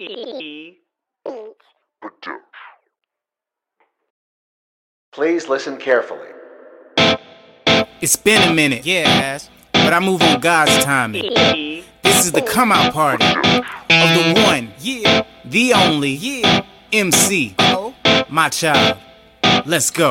[0.00, 0.78] E.
[5.12, 6.28] Please listen carefully.
[8.00, 9.38] It's been a minute, yeah,
[9.72, 11.32] but I move on God's timing.
[12.02, 17.54] This is the come out party of the one, yeah, the only, yeah, MC,
[18.28, 18.98] my child.
[19.64, 20.10] Let's go.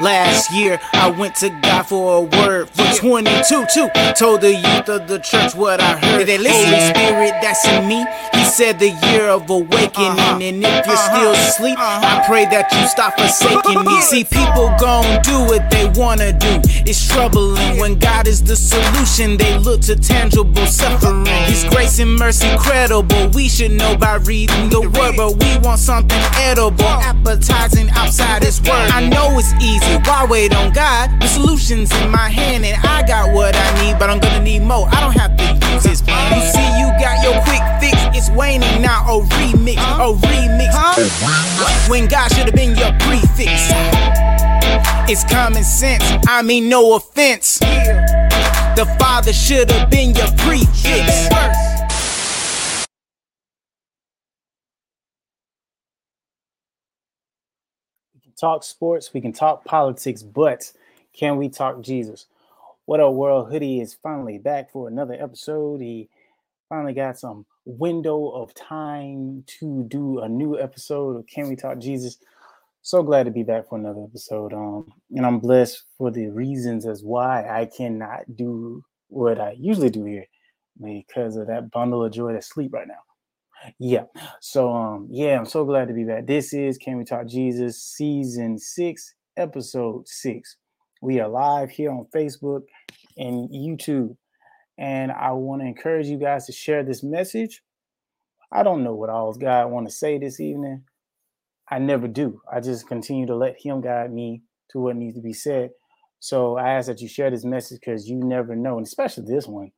[0.00, 3.88] Last year, I went to God for a word for 22 too.
[4.16, 6.26] Told the youth of the church what I heard.
[6.26, 6.64] They listen.
[6.64, 8.04] Holy Spirit, that's in me.
[8.44, 10.20] He said the year of awakening.
[10.20, 10.38] Uh-huh.
[10.42, 11.16] And if you're uh-huh.
[11.16, 12.28] still asleep, I uh-huh.
[12.28, 14.00] pray that you stop forsaking me.
[14.02, 16.60] See, people gon' do what they wanna do.
[16.84, 19.38] It's troubling when God is the solution.
[19.38, 21.24] They look to tangible suffering.
[21.48, 23.30] His grace and mercy credible.
[23.32, 28.60] We should know by reading the word, but we want something edible, appetizing outside His
[28.60, 28.92] word.
[28.92, 29.96] I know it's easy.
[30.04, 31.08] Why wait on God?
[31.18, 34.60] The solution's in my hand, and I got what I need, but I'm gonna need
[34.60, 34.86] more.
[34.92, 36.36] I don't have to use His plan.
[36.36, 37.96] You see, you got your quick fix.
[38.12, 39.04] It's waning now.
[39.06, 41.88] A remix, a remix.
[41.88, 43.70] When God should have been your prefix.
[45.06, 46.02] It's common sense.
[46.26, 47.58] I mean, no offense.
[47.58, 51.28] The father should have been your prefix.
[58.14, 60.72] We can talk sports, we can talk politics, but
[61.12, 62.26] can we talk Jesus?
[62.86, 63.50] What a world?
[63.50, 65.80] Hoodie is finally back for another episode.
[65.80, 66.08] He
[66.68, 71.78] finally got some window of time to do a new episode of Can We Talk
[71.78, 72.18] Jesus?
[72.82, 74.52] So glad to be back for another episode.
[74.52, 79.90] Um, and I'm blessed for the reasons as why I cannot do what I usually
[79.90, 80.26] do here
[80.82, 83.72] because of that bundle of joy that's sleep right now.
[83.78, 84.04] Yeah.
[84.40, 86.26] So um, yeah, I'm so glad to be back.
[86.26, 90.56] This is Can We Talk Jesus season six, episode six.
[91.00, 92.62] We are live here on Facebook
[93.16, 94.16] and YouTube.
[94.78, 97.62] And I want to encourage you guys to share this message.
[98.52, 100.84] I don't know what all God want to say this evening.
[101.70, 102.40] I never do.
[102.52, 105.70] I just continue to let Him guide me to what needs to be said.
[106.20, 109.46] So I ask that you share this message because you never know, and especially this
[109.46, 109.72] one.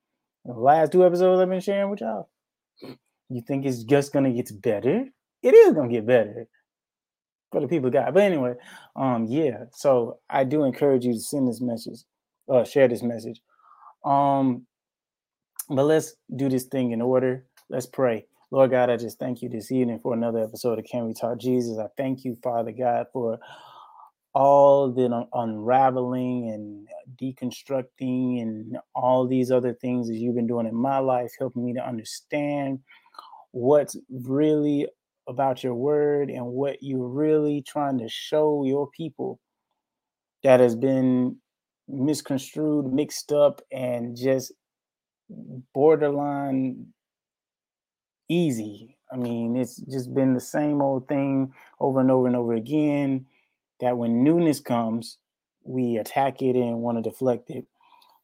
[0.44, 2.28] The last two episodes I've been sharing with y'all.
[3.28, 5.06] You think it's just gonna get better?
[5.42, 6.46] It is gonna get better
[7.50, 8.14] for the people God.
[8.14, 8.54] But anyway,
[8.94, 9.64] um, yeah.
[9.72, 12.00] So I do encourage you to send this message,
[12.48, 13.40] uh, share this message.
[14.04, 14.66] Um,
[15.68, 17.44] but let's do this thing in order.
[17.68, 18.26] Let's pray.
[18.50, 21.38] Lord God, I just thank you this evening for another episode of Can We Talk
[21.38, 21.78] Jesus.
[21.78, 23.38] I thank you, Father God, for
[24.34, 26.86] all the un- unraveling and
[27.20, 31.72] deconstructing and all these other things that you've been doing in my life, helping me
[31.72, 32.78] to understand
[33.50, 34.86] what's really
[35.26, 39.40] about your word and what you're really trying to show your people
[40.44, 41.36] that has been
[41.88, 44.52] misconstrued, mixed up, and just
[45.74, 46.86] borderline
[48.28, 48.98] easy.
[49.12, 53.26] I mean, it's just been the same old thing over and over and over again.
[53.80, 55.18] That when newness comes,
[55.64, 57.66] we attack it and want to deflect it.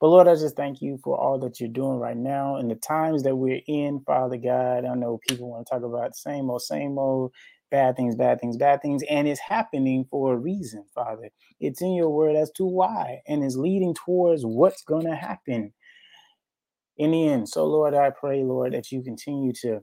[0.00, 2.74] But Lord, I just thank you for all that you're doing right now and the
[2.74, 4.84] times that we're in, Father God.
[4.84, 7.32] I know people want to talk about same old, same old,
[7.70, 11.30] bad things, bad things, bad things, and it's happening for a reason, Father.
[11.60, 15.72] It's in your word as to why, and is leading towards what's going to happen
[17.02, 17.48] in the end.
[17.48, 19.80] So, Lord, I pray, Lord, that you continue to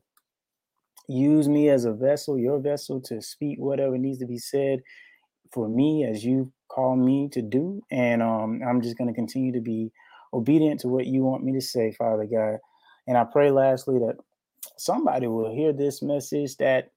[1.09, 4.79] use me as a vessel, your vessel, to speak whatever needs to be said
[5.51, 7.81] for me as you call me to do.
[7.91, 9.91] And um, I'm just going to continue to be
[10.33, 12.57] obedient to what you want me to say, Father God.
[13.07, 14.17] And I pray, lastly, that
[14.77, 16.91] somebody will hear this message that,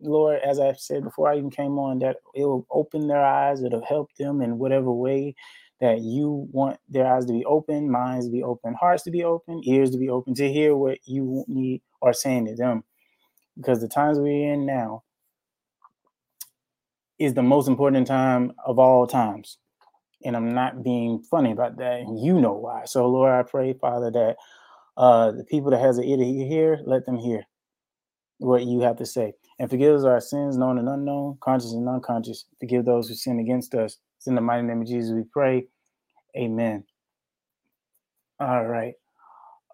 [0.00, 3.62] Lord, as I said before I even came on, that it will open their eyes,
[3.62, 5.34] it'll help them in whatever way
[5.80, 9.24] that you want their eyes to be open, minds to be open, hearts to be
[9.24, 12.82] open, ears to be open to hear what you need are saying to them.
[13.56, 15.02] Because the times we're in now
[17.18, 19.58] is the most important time of all times.
[20.24, 22.00] And I'm not being funny about that.
[22.00, 22.84] And you know why.
[22.86, 24.36] So, Lord, I pray, Father, that
[24.96, 27.44] uh, the people that has an ear to hear, let them hear
[28.38, 29.32] what you have to say.
[29.58, 32.46] And forgive us our sins, known and unknown, conscious and unconscious.
[32.60, 33.98] Forgive those who sin against us.
[34.28, 35.66] In the mighty name of Jesus we pray.
[36.36, 36.84] Amen.
[38.38, 38.92] All right.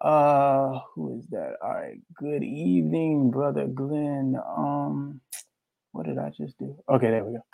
[0.01, 1.57] Uh who is that?
[1.61, 1.99] All right.
[2.15, 4.37] Good evening, brother Glenn.
[4.57, 5.19] Um,
[5.91, 6.75] what did I just do?
[6.89, 7.45] Okay, there we go.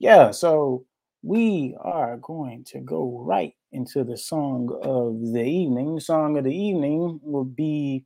[0.00, 0.84] Yeah, so
[1.22, 5.94] we are going to go right into the song of the evening.
[5.94, 8.04] The song of the evening will be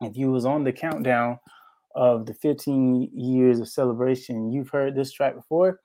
[0.00, 1.38] if you was on the countdown
[1.94, 5.80] of the 15 years of celebration, you've heard this track before.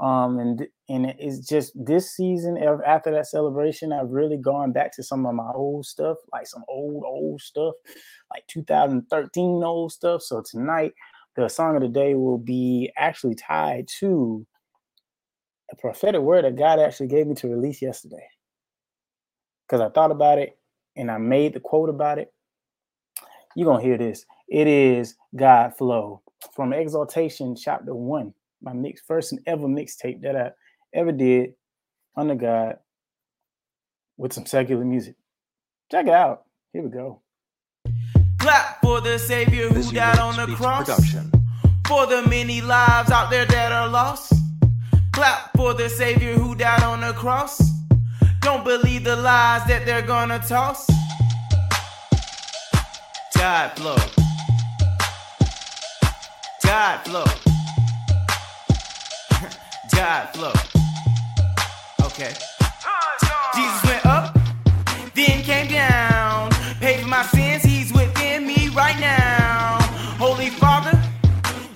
[0.00, 2.56] Um, and and it's just this season
[2.86, 6.64] after that celebration, I've really gone back to some of my old stuff, like some
[6.68, 7.74] old old stuff,
[8.32, 10.22] like 2013 old stuff.
[10.22, 10.92] So tonight,
[11.36, 14.46] the song of the day will be actually tied to
[15.70, 18.26] a prophetic word that God actually gave me to release yesterday.
[19.68, 20.58] Because I thought about it
[20.96, 22.32] and I made the quote about it.
[23.54, 24.24] You're gonna hear this.
[24.48, 26.22] It is God flow
[26.54, 30.50] from Exaltation chapter one my mix first and ever mixtape that I
[30.94, 31.54] ever did
[32.16, 32.78] under God
[34.16, 35.16] with some secular music.
[35.90, 36.44] Check it out.
[36.72, 37.22] Here we go.
[38.38, 40.86] Clap for the Savior who this died on the cross.
[40.86, 41.32] Production.
[41.86, 44.32] For the many lives out there that are lost.
[45.12, 47.60] Clap for the Savior who died on the cross.
[48.40, 50.88] Don't believe the lies that they're gonna toss.
[53.36, 53.96] God flow.
[56.62, 57.59] God flow.
[60.00, 60.52] God flow.
[62.06, 62.32] Okay.
[63.54, 64.34] Jesus went up,
[65.14, 66.50] then came down.
[66.80, 69.76] Paid for my sins, he's within me right now.
[70.16, 70.98] Holy Father,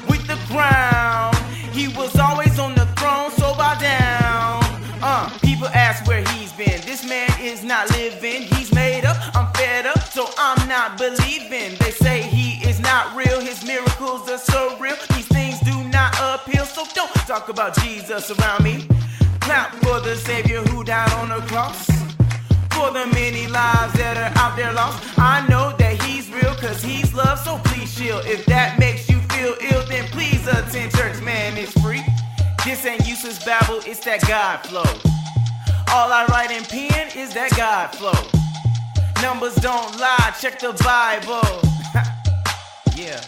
[0.09, 1.35] with the crown.
[1.73, 4.62] He was always on the throne, so bow down.
[5.03, 6.81] Uh, people ask where he's been.
[6.87, 9.19] This man is not living, he's made up.
[9.37, 11.76] I'm fed up, so I'm not believing.
[11.79, 14.97] They say he is not real, his miracles are so real.
[16.75, 18.88] So don't talk about Jesus around me.
[19.41, 21.87] Clap for the Savior who died on the cross.
[22.75, 25.00] For the many lives that are out there lost.
[25.17, 28.26] I know that He's real, cause He's love, so please shield.
[28.26, 32.03] If that makes you feel ill, then please attend church, man, it's free.
[32.65, 34.82] This ain't useless babble, it's that God flow.
[35.94, 38.19] All I write in pen is that God flow.
[39.23, 41.61] Numbers don't lie, check the Bible.
[42.97, 43.21] yeah,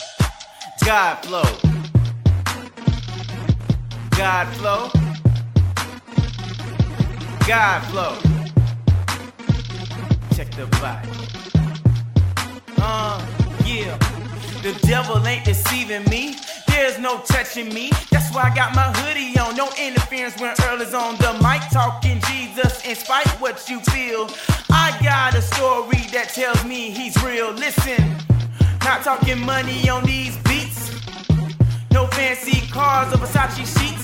[0.84, 1.65] God flow.
[4.16, 4.90] God flow.
[7.46, 8.14] God flow.
[10.34, 11.06] Check the vibe.
[12.78, 13.20] Uh,
[13.66, 13.98] yeah.
[14.62, 16.36] The devil ain't deceiving me.
[16.66, 17.90] There's no touching me.
[18.10, 19.54] That's why I got my hoodie on.
[19.54, 22.86] No interference when Earl is on the mic talking Jesus.
[22.86, 24.30] In spite what you feel,
[24.70, 27.52] I got a story that tells me he's real.
[27.52, 28.16] Listen,
[28.82, 30.90] not talking money on these beats.
[31.90, 33.95] No fancy cars or Versace sheets.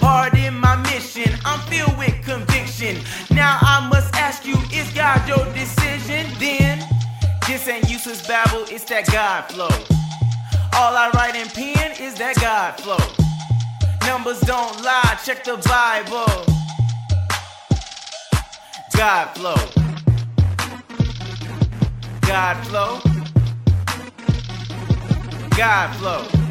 [0.00, 2.96] Hard in my mission, I'm filled with conviction.
[3.30, 6.26] Now I must ask you, is God your decision?
[6.38, 6.78] Then
[7.46, 9.68] this ain't useless babble, it's that God flow.
[10.74, 12.98] All I write in pen is that God flow.
[14.06, 16.44] Numbers don't lie, check the Bible.
[18.96, 19.56] God flow.
[22.20, 23.00] God flow.
[25.56, 26.49] God flow.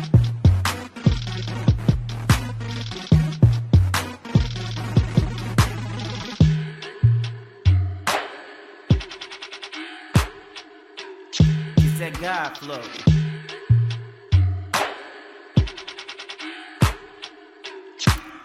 [12.10, 12.81] That God flow.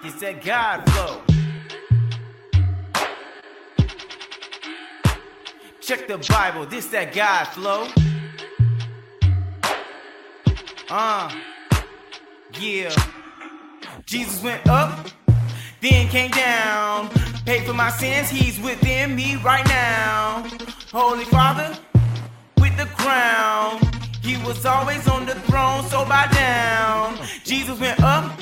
[0.03, 1.23] It's that God flow.
[5.81, 7.89] Check the Bible, this that God flow.
[10.91, 11.35] Uh,
[12.61, 12.95] yeah.
[14.05, 15.09] Jesus went up,
[15.81, 17.09] then came down.
[17.47, 20.47] Paid for my sins, he's within me right now.
[20.93, 21.77] Holy Father
[22.85, 23.81] the crown.
[24.23, 27.19] He was always on the throne, so bow down.
[27.45, 28.39] Jesus went up,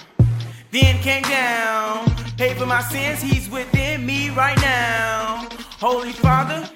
[0.71, 2.11] then came down.
[2.37, 5.49] Paid for my sins, he's within me right now.
[5.81, 6.69] Holy Father,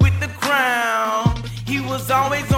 [0.00, 1.42] with the crown.
[1.66, 2.52] He was always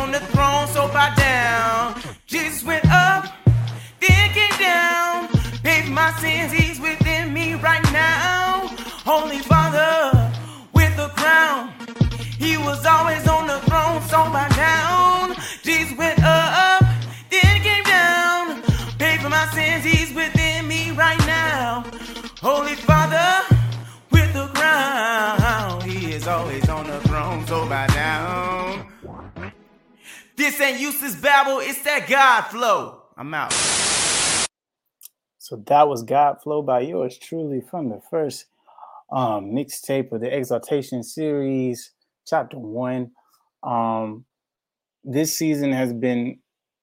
[30.46, 33.02] This ain't useless babble, it's that God flow.
[33.16, 33.52] I'm out.
[35.38, 38.46] So that was God Flow by yours truly from the first
[39.10, 41.90] um, mixtape of the Exaltation series
[42.28, 43.10] chapter one.
[43.64, 44.24] Um,
[45.02, 46.38] this season has been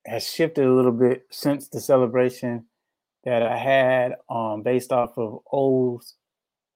[0.05, 2.65] has shifted a little bit since the celebration
[3.24, 6.03] that I had um, based off of old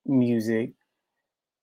[0.06, 0.72] music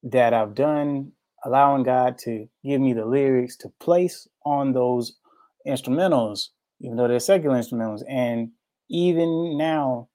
[0.03, 1.13] that I've done,
[1.45, 5.17] allowing God to give me the lyrics to place on those
[5.67, 6.49] instrumentals,
[6.81, 8.03] even though they're secular instrumentals.
[8.09, 8.51] And
[8.89, 10.09] even now,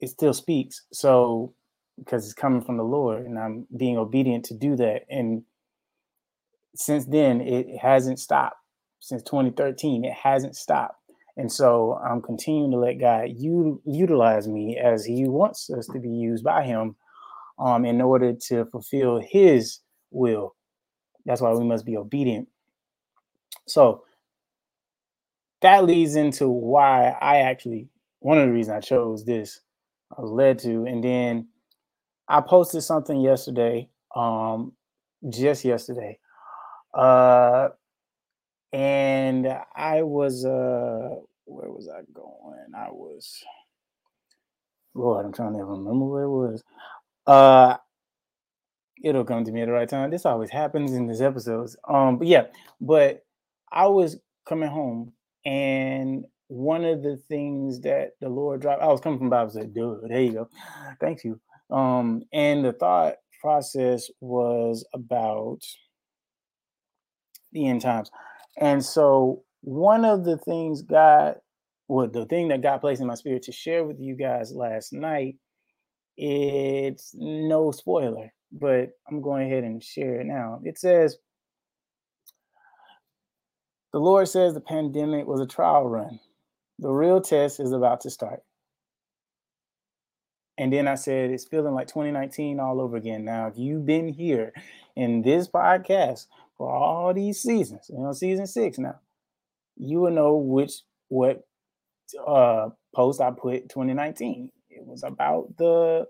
[0.00, 0.82] it still speaks.
[0.92, 1.54] So
[2.00, 5.02] because it's coming from the Lord, and I'm being obedient to do that.
[5.08, 5.42] And
[6.74, 8.56] since then, it hasn't stopped.
[9.00, 10.96] Since 2013, it hasn't stopped.
[11.36, 15.98] And so I'm continuing to let God u- utilize me as He wants us to
[15.98, 16.96] be used by Him
[17.60, 20.56] um, in order to fulfill His will.
[21.26, 22.48] That's why we must be obedient.
[23.68, 24.04] So
[25.62, 27.88] that leads into why I actually,
[28.20, 29.60] one of the reasons I chose this,
[30.16, 30.86] I was led to.
[30.86, 31.48] And then
[32.28, 34.72] I posted something yesterday, um,
[35.28, 36.18] just yesterday.
[36.94, 37.68] Uh,
[38.72, 42.72] and I was uh where was I going?
[42.76, 43.42] I was
[44.94, 46.62] Lord, I'm trying to remember where it was.
[47.26, 47.76] Uh
[49.02, 50.10] it'll come to me at the right time.
[50.10, 51.76] This always happens in these episodes.
[51.88, 52.44] Um, but yeah,
[52.80, 53.24] but
[53.72, 55.12] I was coming home
[55.44, 59.72] and one of the things that the Lord dropped, I was coming from Bible said,
[59.72, 60.48] dude, there you go.
[61.00, 61.40] Thank you.
[61.70, 65.60] Um, and the thought process was about
[67.52, 68.10] the end times.
[68.58, 71.36] And so one of the things God,
[71.86, 74.92] well, the thing that God placed in my spirit to share with you guys last
[74.92, 75.36] night,
[76.22, 80.60] it's no spoiler, but I'm going ahead and share it now.
[80.64, 81.16] It says,
[83.94, 86.20] the Lord says the pandemic was a trial run.
[86.78, 88.42] The real test is about to start.
[90.58, 93.24] And then I said, it's feeling like 2019 all over again.
[93.24, 94.52] Now, if you've been here
[94.96, 96.26] in this podcast
[96.58, 99.00] for all these seasons, you know, season six now,
[99.78, 101.46] you will know which what
[102.26, 104.50] uh post I put 2019.
[104.80, 106.06] It was about the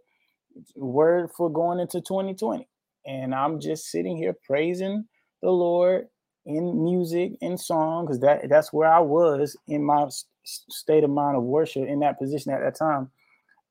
[0.77, 2.69] word for going into 2020.
[3.07, 5.05] And I'm just sitting here praising
[5.43, 6.07] the Lord
[6.47, 10.07] in music and song because that that's where I was in my
[10.45, 13.11] state of mind of worship in that position at that time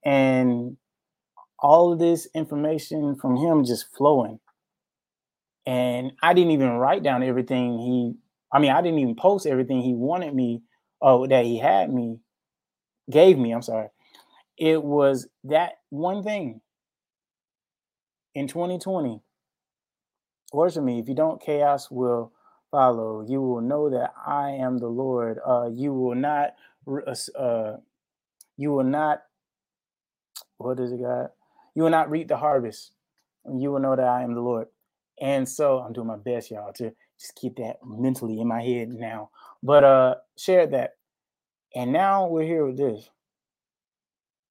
[0.06, 0.77] and
[1.60, 4.39] all of this information from him just flowing.
[5.65, 8.13] And I didn't even write down everything he,
[8.51, 10.62] I mean, I didn't even post everything he wanted me,
[11.01, 12.18] oh, that he had me,
[13.10, 13.89] gave me, I'm sorry.
[14.60, 16.62] It was that one thing
[18.36, 19.22] in 2020.
[20.54, 21.00] Worship me.
[21.00, 22.34] If you don't, chaos will
[22.72, 23.25] follow.
[23.28, 25.39] You will know that I am the Lord.
[25.46, 26.56] Uh, you will not,
[27.38, 27.78] uh,
[28.58, 29.22] you will not
[30.58, 31.32] what does it got?
[31.75, 32.92] You will not reap the harvest.
[33.46, 34.68] You will know that I am the Lord.
[35.22, 38.89] And so I'm doing my best, y'all, to just keep that mentally in my head
[38.89, 39.32] now.
[39.63, 40.96] But uh share that.
[41.75, 43.10] And now we're here with this.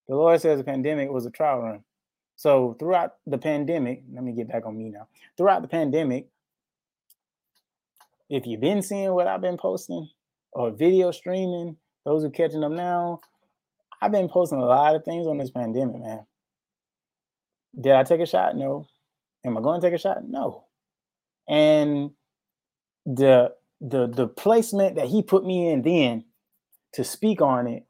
[0.09, 1.85] The Lord says the pandemic was a trial run.
[2.37, 5.09] So throughout the pandemic, let me get back on me now.
[5.37, 6.29] Throughout the pandemic,
[8.31, 10.09] if you've been seeing what I've been posting
[10.53, 13.21] or video streaming, those who are catching up now,
[14.01, 16.27] I've been posting a lot of things on this pandemic, man.
[17.79, 18.57] Did I take a shot?
[18.57, 18.87] No.
[19.45, 20.27] Am I going to take a shot?
[20.27, 20.65] No.
[21.49, 22.13] And
[23.05, 26.25] the the the placement that he put me in then
[26.93, 27.87] to speak on it,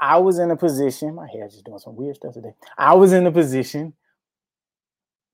[0.00, 1.14] I was in a position.
[1.14, 2.54] My hair's just doing some weird stuff today.
[2.78, 3.94] I was in a position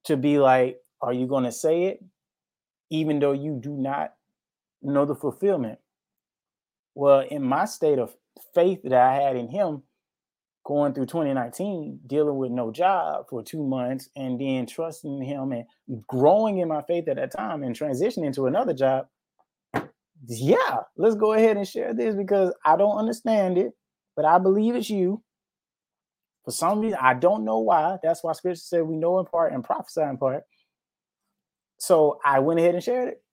[0.03, 2.03] to be like, "Are you going to say it,
[2.89, 4.13] even though you do not
[4.81, 5.79] know the fulfillment?"
[6.95, 8.15] Well, in my state of
[8.53, 9.83] faith that I had in him,
[10.65, 15.65] going through 2019, dealing with no job for two months, and then trusting him and
[16.07, 19.07] growing in my faith at that time and transitioning to another job.
[20.27, 23.73] Yeah, let's go ahead and share this because I don't understand it,
[24.17, 25.23] but I believe it's you.
[26.43, 27.97] For some reason, I don't know why.
[28.03, 30.43] That's why scripture said we know in part and prophesy in part.
[31.77, 33.23] So I went ahead and shared it.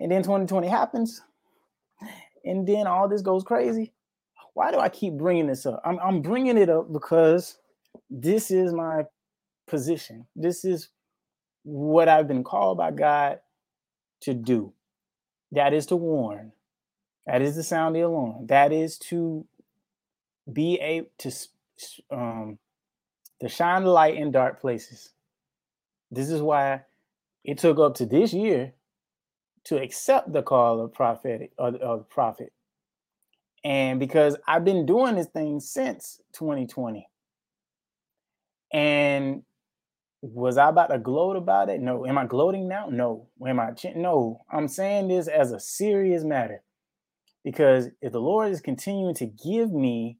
[0.00, 1.20] And then 2020 happens.
[2.44, 3.92] And then all this goes crazy
[4.58, 5.80] why do I keep bringing this up?
[5.84, 7.58] I'm, I'm bringing it up because
[8.10, 9.04] this is my
[9.68, 10.26] position.
[10.34, 10.88] This is
[11.62, 13.38] what I've been called by God
[14.22, 14.72] to do.
[15.52, 16.50] That is to warn.
[17.24, 18.48] That is to sound the alarm.
[18.48, 19.46] That is to
[20.52, 21.32] be able to
[22.10, 22.58] um,
[23.40, 25.10] to shine the light in dark places.
[26.10, 26.82] This is why
[27.44, 28.72] it took up to this year
[29.64, 32.52] to accept the call of prophetic or, or prophet
[33.64, 37.08] and because I've been doing this thing since 2020.
[38.72, 39.42] And
[40.20, 41.80] was I about to gloat about it?
[41.80, 42.06] No.
[42.06, 42.88] Am I gloating now?
[42.90, 43.28] No.
[43.46, 43.70] Am I?
[43.94, 44.42] No.
[44.50, 46.62] I'm saying this as a serious matter
[47.44, 50.18] because if the Lord is continuing to give me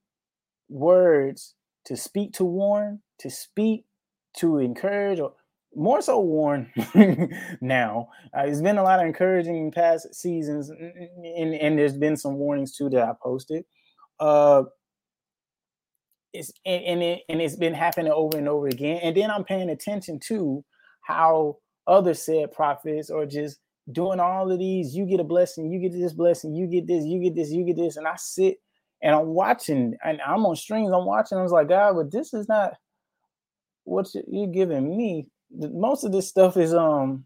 [0.68, 1.54] words
[1.86, 3.84] to speak to warn, to speak
[4.38, 5.34] to encourage, or
[5.74, 6.70] more so warn
[7.60, 8.08] now.
[8.36, 12.76] Uh, it's been a lot of encouraging past seasons, and, and there's been some warnings
[12.76, 13.64] too that I posted.
[14.20, 14.64] Uh,
[16.32, 19.00] it's and, and it and it's been happening over and over again.
[19.02, 20.64] And then I'm paying attention to
[21.02, 21.56] how
[21.86, 23.58] other said prophets are just
[23.90, 24.94] doing all of these.
[24.94, 27.64] You get a blessing, you get this blessing, you get this, you get this, you
[27.64, 28.58] get this, and I sit
[29.02, 30.92] and I'm watching, and I'm on streams.
[30.92, 31.38] I'm watching.
[31.38, 32.74] I was like, God, but this is not
[33.84, 35.28] what you're giving me.
[35.50, 37.24] Most of this stuff is um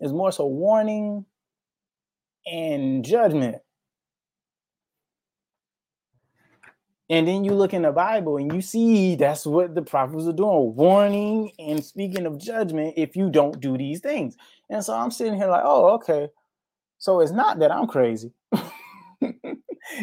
[0.00, 1.24] is more so warning
[2.46, 3.56] and judgment.
[7.10, 10.32] And then you look in the Bible and you see that's what the prophets are
[10.32, 14.36] doing, warning and speaking of judgment if you don't do these things.
[14.70, 16.28] And so I'm sitting here like, oh, okay.
[16.98, 18.32] So it's not that I'm crazy.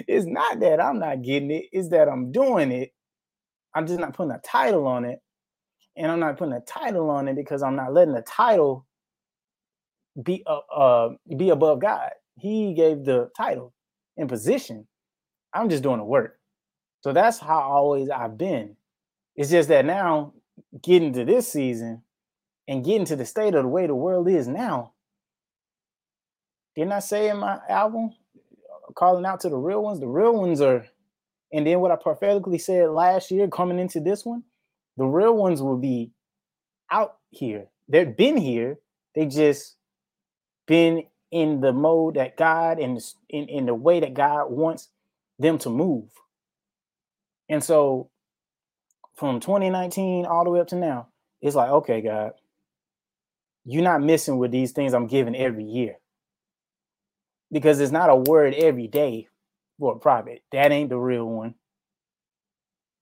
[0.08, 2.94] It's not that I'm not getting it, it's that I'm doing it.
[3.74, 5.20] I'm just not putting a title on it.
[5.96, 8.86] And I'm not putting a title on it because I'm not letting the title
[10.22, 12.12] be uh, uh be above God.
[12.40, 13.74] He gave the title
[14.18, 14.88] and position.
[15.54, 16.40] I'm just doing the work.
[17.02, 18.76] So that's how always I've been.
[19.36, 20.34] It's just that now
[20.82, 22.04] getting to this season
[22.68, 24.94] and getting to the state of the way the world is now.
[26.76, 28.12] Didn't I say in my album,
[28.96, 30.00] calling out to the real ones?
[30.00, 30.86] The real ones are,
[31.52, 34.44] and then what I prophetically said last year coming into this one,
[34.98, 36.12] the real ones will be
[36.92, 37.68] out here.
[37.88, 38.80] They've been here.
[39.16, 39.76] They just
[40.68, 44.90] been in the mode that God and in, in the way that God wants
[45.40, 46.10] them to move.
[47.50, 48.10] And so
[49.16, 51.08] from 2019 all the way up to now,
[51.42, 52.32] it's like, okay, God,
[53.66, 55.98] you're not missing with these things I'm giving every year.
[57.52, 59.28] Because it's not a word every day
[59.80, 60.44] for a prophet.
[60.52, 61.56] That ain't the real one.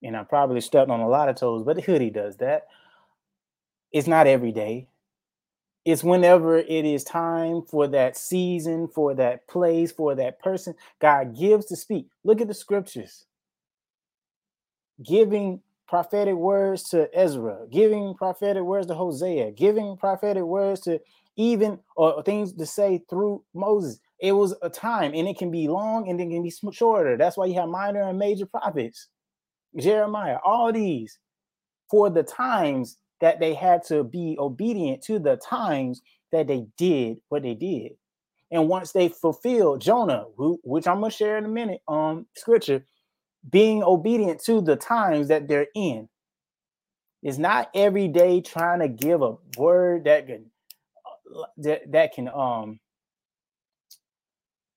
[0.04, 2.68] And I probably stepped on a lot of toes, but the hoodie does that.
[3.92, 4.88] It's not every day.
[5.86, 10.76] It's whenever it is time for that season, for that place, for that person.
[11.00, 12.08] God gives to speak.
[12.24, 13.26] Look at the scriptures
[15.04, 21.00] giving prophetic words to Ezra, giving prophetic words to Hosea, giving prophetic words to
[21.36, 24.00] even or things to say through Moses.
[24.22, 27.18] It was a time and it can be long and it can be shorter.
[27.18, 29.08] That's why you have minor and major prophets.
[29.78, 31.18] Jeremiah, all these
[31.90, 36.02] for the times that they had to be obedient to the times
[36.32, 37.94] that they did what they did.
[38.52, 42.84] And once they fulfilled Jonah, who, which I'm gonna share in a minute, um, scripture,
[43.50, 46.10] being obedient to the times that they're in.
[47.22, 50.46] It's not every day trying to give a word that can
[51.36, 52.80] uh, that, that can um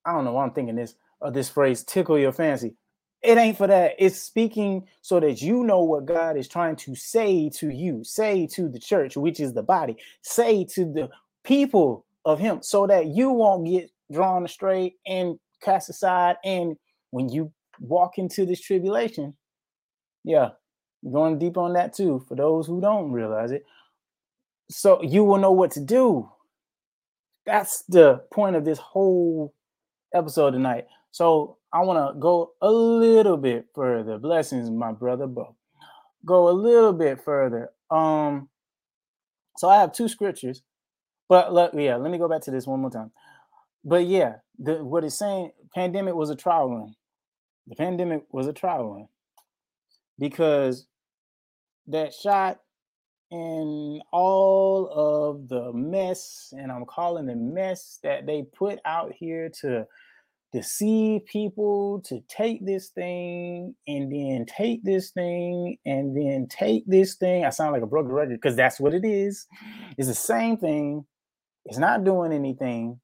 [0.04, 2.74] I don't know why I'm thinking this of this phrase tickle your fancy.
[3.22, 3.94] It ain't for that.
[3.98, 8.48] It's speaking so that you know what God is trying to say to you, say
[8.48, 11.08] to the church, which is the body, say to the
[11.44, 16.36] people of Him, so that you won't get drawn astray and cast aside.
[16.44, 16.76] And
[17.10, 19.34] when you walk into this tribulation,
[20.24, 20.50] yeah,
[21.10, 23.64] going deep on that too, for those who don't realize it.
[24.68, 26.28] So you will know what to do.
[27.46, 29.54] That's the point of this whole
[30.14, 30.86] episode tonight.
[31.10, 34.18] So I want to go a little bit further.
[34.18, 35.56] Blessings, my brother Bo.
[36.24, 37.70] Go a little bit further.
[37.90, 38.48] Um,
[39.56, 40.62] so I have two scriptures,
[41.28, 43.10] but let, yeah, let me go back to this one more time.
[43.84, 46.94] But yeah, the, what it's saying, pandemic was a trial run
[47.66, 49.08] the pandemic was a trial run
[50.18, 50.86] because
[51.86, 52.60] that shot
[53.32, 59.50] and all of the mess, and I'm calling the mess that they put out here
[59.62, 59.86] to
[60.52, 67.14] deceive people to take this thing and then take this thing and then take this
[67.14, 67.46] thing.
[67.46, 69.46] I sound like a broken record because that's what it is.
[69.96, 71.06] It's the same thing.
[71.64, 73.00] It's not doing anything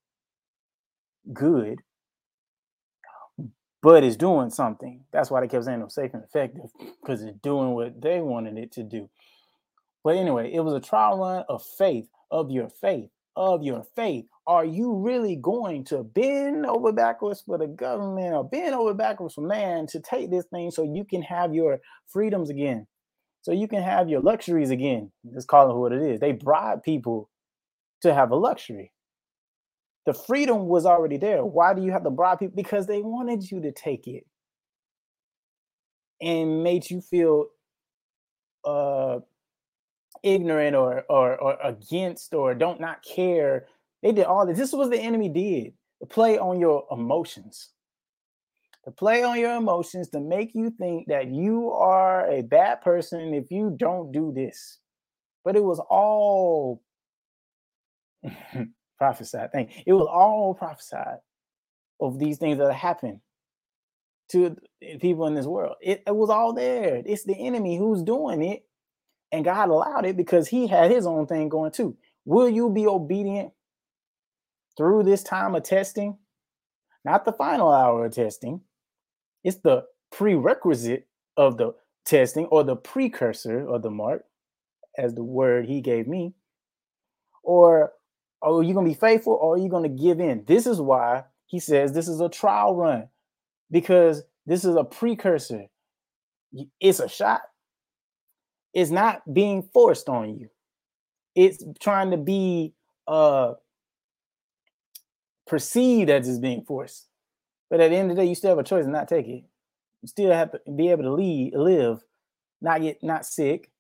[1.33, 1.81] good
[3.83, 5.05] but it's doing something.
[5.12, 8.21] That's why they kept saying it was safe and effective because it's doing what they
[8.21, 9.09] wanted it to do.
[10.09, 14.25] But anyway, it was a trial run of faith, of your faith, of your faith.
[14.47, 19.35] Are you really going to bend over backwards for the government or bend over backwards
[19.35, 22.87] for man to take this thing so you can have your freedoms again?
[23.42, 25.12] So you can have your luxuries again.
[25.31, 26.21] Let's call it what it is.
[26.21, 27.29] They bribe people
[28.01, 28.94] to have a luxury.
[30.07, 31.44] The freedom was already there.
[31.44, 32.57] Why do you have to bribe people?
[32.57, 34.25] Because they wanted you to take it
[36.23, 37.49] and made you feel
[38.64, 39.18] uh
[40.22, 43.66] ignorant or, or or against or don't not care.
[44.02, 44.59] They did all this.
[44.59, 45.74] This was the enemy did.
[46.11, 47.70] Play on your emotions.
[48.85, 53.35] To play on your emotions to make you think that you are a bad person
[53.35, 54.78] if you don't do this.
[55.44, 56.83] But it was all
[58.98, 59.52] prophesied.
[59.52, 61.18] Thank It was all prophesied
[62.00, 63.20] of these things that happen.
[64.31, 64.57] to
[65.00, 65.76] people in this world.
[65.83, 67.02] It, it was all there.
[67.07, 68.64] It's the enemy who's doing it.
[69.33, 71.97] And God allowed it because he had his own thing going too.
[72.25, 73.53] Will you be obedient
[74.77, 76.17] through this time of testing?
[77.05, 78.62] Not the final hour of testing.
[79.45, 84.25] It's the prerequisite of the testing or the precursor of the mark,
[84.97, 86.35] as the word he gave me.
[87.43, 87.93] Or
[88.43, 90.45] are you going to be faithful or are you going to give in?
[90.47, 93.09] This is why he says this is a trial run
[93.71, 95.67] because this is a precursor.
[96.81, 97.43] It's a shot.
[98.74, 100.48] It's not being forced on you.
[101.35, 102.74] It's trying to be
[103.07, 103.54] uh
[105.46, 107.07] perceived as it's being forced.
[107.70, 109.26] But at the end of the day, you still have a choice to not take
[109.26, 109.44] it.
[110.02, 112.00] You still have to be able to lead, live,
[112.61, 113.70] not get not sick.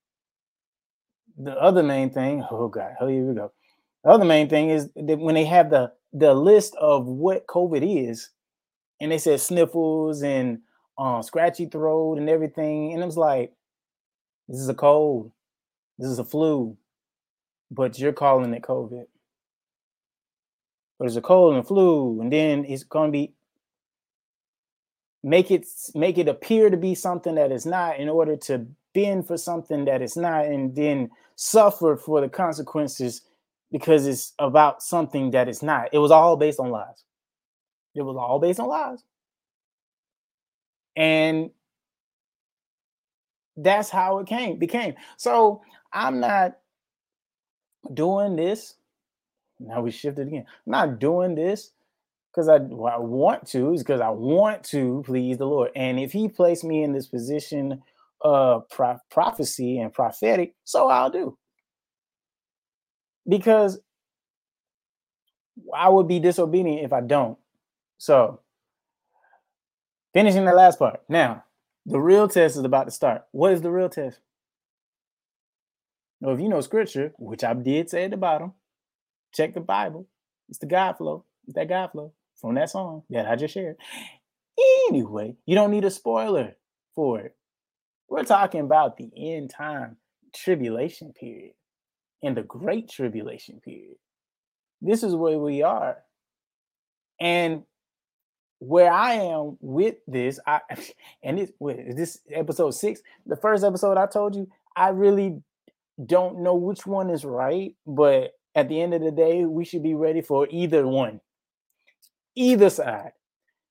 [1.36, 3.52] The other main thing, oh God, oh here we go.
[4.04, 8.08] The other main thing is that when they have the the list of what COVID
[8.08, 8.30] is,
[9.00, 10.60] and they said sniffles and
[10.96, 13.52] um, scratchy throat and everything, and it was like,
[14.48, 15.30] this is a cold,
[15.98, 16.76] this is a flu,
[17.70, 19.06] but you're calling it COVID.
[20.98, 23.32] But it's a cold and flu, and then it's going to be
[25.22, 29.26] make it make it appear to be something that is not in order to bend
[29.26, 33.22] for something that is not and then suffer for the consequences
[33.70, 35.88] because it's about something that is not.
[35.92, 37.04] It was all based on lies.
[37.94, 39.02] It was all based on lies.
[40.96, 41.50] And
[43.58, 45.60] that's how it came became so
[45.92, 46.58] i'm not
[47.94, 48.74] doing this
[49.60, 51.72] now we shifted again i'm not doing this
[52.38, 55.70] because I, I want to, is because I want to please the Lord.
[55.74, 57.82] And if He placed me in this position
[58.20, 61.36] of pro- prophecy and prophetic, so I'll do.
[63.28, 63.80] Because
[65.74, 67.36] I would be disobedient if I don't.
[67.98, 68.40] So,
[70.14, 71.00] finishing the last part.
[71.08, 71.44] Now,
[71.88, 73.24] the real test is about to start.
[73.32, 74.20] What is the real test?
[76.20, 78.52] Now, if you know scripture, which I did say at the bottom,
[79.34, 80.06] check the Bible.
[80.48, 81.24] It's the God flow.
[81.46, 83.76] It's that God flow from that song that I just shared.
[84.88, 86.56] Anyway, you don't need a spoiler
[86.94, 87.36] for it.
[88.08, 89.96] We're talking about the end time
[90.34, 91.54] tribulation period
[92.22, 93.96] and the great tribulation period.
[94.82, 95.98] This is where we are.
[97.20, 97.62] And
[98.58, 100.60] where I am with this, I
[101.22, 105.42] and this is this episode six, the first episode I told you, I really
[106.06, 109.82] don't know which one is right, but at the end of the day, we should
[109.82, 111.20] be ready for either one
[112.38, 113.12] either side.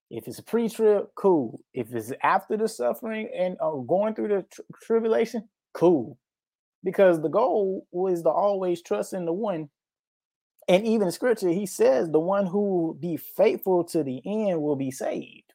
[0.10, 1.60] If it's a pre-trib, cool.
[1.74, 6.18] If it's after the suffering and uh, going through the tr- tribulation, cool.
[6.84, 9.70] Because the goal was to always trust in the one.
[10.68, 14.62] And even in scripture, he says, the one who will be faithful to the end
[14.62, 15.54] will be saved.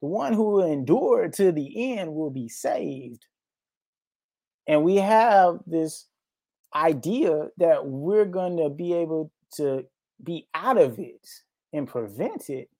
[0.00, 3.26] The one who will endure to the end will be saved.
[4.66, 6.06] And we have this
[6.74, 9.84] idea that we're going to be able to
[10.22, 11.28] be out of it
[11.72, 12.70] and prevent it.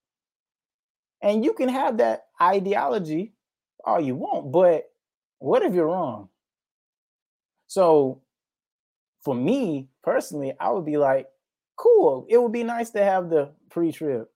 [1.21, 3.35] And you can have that ideology
[3.85, 4.85] all you want, but
[5.39, 6.29] what if you're wrong?
[7.67, 8.23] So
[9.23, 11.27] for me personally, I would be like,
[11.83, 14.27] cool, it would be nice to have the pre-trib,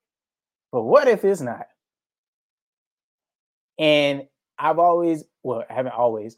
[0.73, 1.67] But what if it's not?
[3.79, 4.27] And
[4.59, 6.37] I've always, well, I haven't always,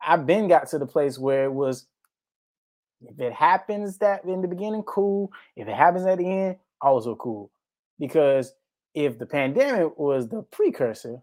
[0.00, 1.86] I've been got to the place where it was
[3.02, 5.30] if it happens that in the beginning, cool.
[5.54, 7.50] If it happens at the end, also cool
[7.98, 8.52] because
[8.94, 11.22] if the pandemic was the precursor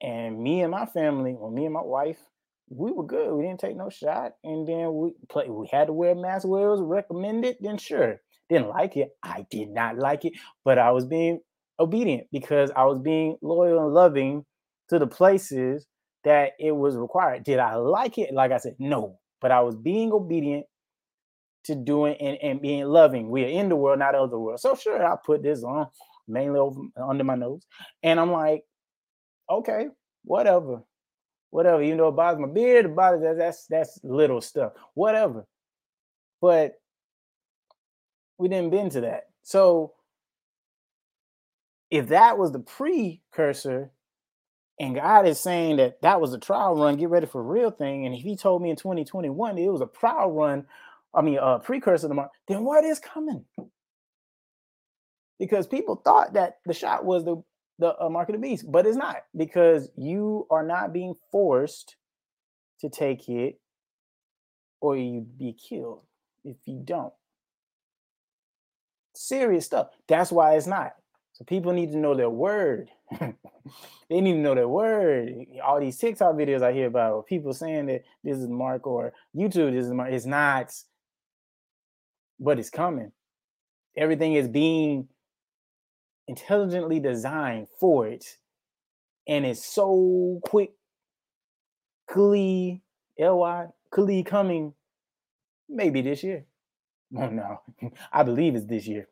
[0.00, 2.18] and me and my family or me and my wife
[2.68, 5.92] we were good we didn't take no shot and then we play we had to
[5.92, 9.98] wear a mask where it was recommended then sure didn't like it i did not
[9.98, 10.32] like it
[10.64, 11.40] but i was being
[11.78, 14.44] obedient because i was being loyal and loving
[14.88, 15.86] to the places
[16.24, 19.76] that it was required did i like it like i said no but i was
[19.76, 20.64] being obedient
[21.64, 23.30] to doing and, and being loving.
[23.30, 24.60] We are in the world, not of the world.
[24.60, 25.88] So sure, I put this on
[26.28, 27.66] mainly over under my nose.
[28.02, 28.62] And I'm like,
[29.50, 29.88] okay,
[30.24, 30.82] whatever.
[31.54, 31.84] Whatever.
[31.84, 34.72] You know, it bothers my beard, it bothers that, that's that's little stuff.
[34.94, 35.46] Whatever.
[36.40, 36.80] But
[38.38, 39.28] we didn't bend to that.
[39.44, 39.92] So
[41.92, 43.92] if that was the precursor
[44.80, 47.70] and God is saying that that was a trial run, get ready for a real
[47.70, 48.04] thing.
[48.04, 50.66] And if he told me in 2021 it was a trial run
[51.14, 53.44] I mean, a precursor to mark, then what is coming?
[55.38, 57.36] Because people thought that the shot was the
[57.78, 61.96] the uh, mark of the beast, but it's not because you are not being forced
[62.80, 63.58] to take it,
[64.80, 66.02] or you'd be killed
[66.44, 67.12] if you don't.
[69.14, 69.88] Serious stuff.
[70.08, 70.92] That's why it's not.
[71.34, 72.90] So people need to know their word.
[73.20, 75.46] they need to know their word.
[75.64, 79.72] All these TikTok videos I hear about people saying that this is Mark or YouTube,
[79.72, 80.12] this is Mark.
[80.12, 80.72] It's not,
[82.38, 83.10] but it's coming.
[83.96, 85.08] Everything is being
[86.28, 88.24] intelligently designed for it.
[89.26, 90.72] And it's so quick,
[92.10, 92.80] Klee,
[93.18, 94.74] L-Y, Klee coming
[95.68, 96.44] maybe this year.
[97.16, 97.60] Oh no,
[98.12, 99.06] I believe it's this year.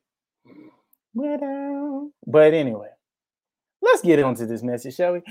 [1.14, 2.88] But um, anyway,
[3.80, 5.22] let's get into this message, shall we?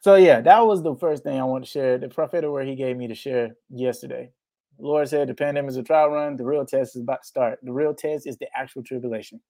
[0.00, 1.96] So yeah, that was the first thing I want to share.
[1.98, 4.30] The prophetic word he gave me to share yesterday.
[4.78, 6.36] The Lord said the pandemic is a trial run.
[6.36, 7.58] The real test is about to start.
[7.62, 9.40] The real test is the actual tribulation.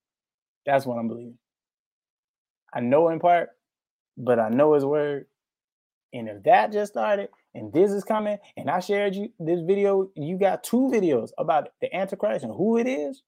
[0.65, 1.39] That's what I'm believing.
[2.73, 3.51] I know in part,
[4.17, 5.27] but I know his word.
[6.13, 10.11] And if that just started and this is coming, and I shared you this video,
[10.15, 13.23] you got two videos about the Antichrist and who it is.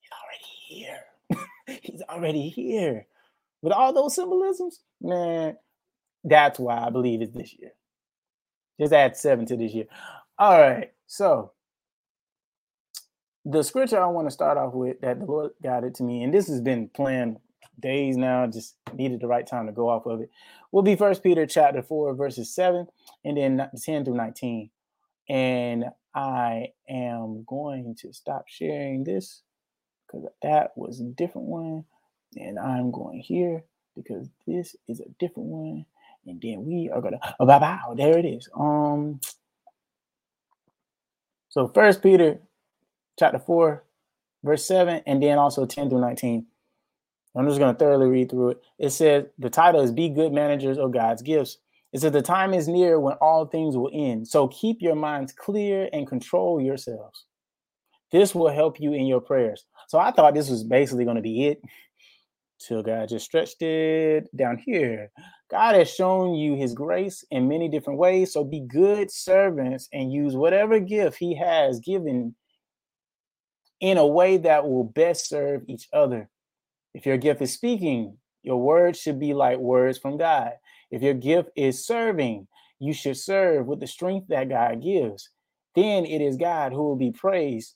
[0.00, 1.78] He's already here.
[1.82, 3.06] He's already here.
[3.62, 5.56] With all those symbolisms, man,
[6.24, 7.72] that's why I believe it's this year.
[8.80, 9.86] Just add seven to this year.
[10.38, 10.92] All right.
[11.06, 11.52] So
[13.44, 16.22] the scripture I want to start off with that the Lord got it to me,
[16.22, 17.38] and this has been planned
[17.80, 20.30] days now, just needed the right time to go off of it,
[20.70, 22.86] will be First Peter chapter 4, verses 7,
[23.24, 24.70] and then 10 through 19.
[25.28, 29.42] And I am going to stop sharing this
[30.06, 31.84] because that was a different one.
[32.36, 33.64] And I'm going here
[33.96, 35.86] because this is a different one.
[36.26, 38.48] And then we are gonna oh, there it is.
[38.56, 39.20] Um
[41.48, 42.38] so first Peter
[43.18, 43.84] chapter 4,
[44.42, 46.46] verse 7, and then also 10 through 19.
[47.34, 48.62] I'm just gonna thoroughly read through it.
[48.78, 51.58] It says the title is Be Good Managers of God's Gifts.
[51.92, 54.26] It says the time is near when all things will end.
[54.28, 57.26] So keep your minds clear and control yourselves.
[58.10, 59.64] This will help you in your prayers.
[59.88, 61.62] So I thought this was basically going to be it.
[62.60, 65.10] Till God just stretched it down here.
[65.50, 68.32] God has shown you his grace in many different ways.
[68.32, 72.34] So be good servants and use whatever gift he has given
[73.82, 76.30] in a way that will best serve each other.
[76.94, 80.52] If your gift is speaking, your words should be like words from God.
[80.92, 82.46] If your gift is serving,
[82.78, 85.30] you should serve with the strength that God gives.
[85.74, 87.74] Then it is God who will be praised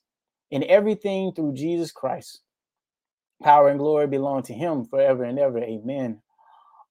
[0.51, 2.41] in everything through Jesus Christ.
[3.43, 5.59] Power and glory belong to him forever and ever.
[5.59, 6.21] Amen.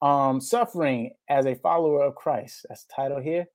[0.01, 2.65] Um, suffering as a follower of Christ.
[2.67, 3.47] That's the title here.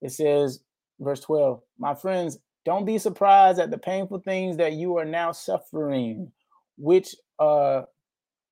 [0.00, 0.60] It says,
[0.98, 5.32] verse 12, my friends, don't be surprised at the painful things that you are now
[5.32, 6.32] suffering,
[6.76, 7.82] which uh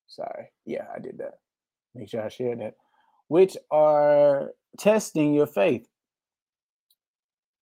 [0.07, 1.38] sorry, yeah, I did that.
[1.94, 2.75] Make sure I share that,
[3.29, 5.87] which are testing your faith.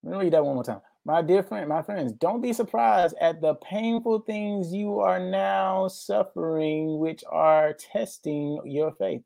[0.03, 3.15] Let me read that one more time my dear friend, my friends, don't be surprised
[3.21, 9.23] at the painful things you are now suffering, which are testing your faith.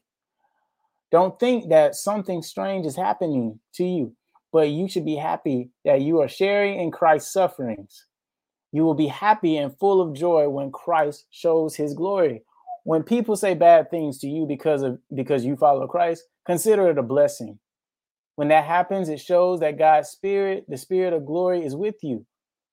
[1.10, 4.14] Don't think that something strange is happening to you,
[4.54, 8.06] but you should be happy that you are sharing in Christ's sufferings.
[8.70, 12.44] You will be happy and full of joy when Christ shows his glory.
[12.84, 16.98] When people say bad things to you because of because you follow Christ, consider it
[16.98, 17.58] a blessing.
[18.36, 22.24] When that happens, it shows that God's spirit, the spirit of glory, is with you.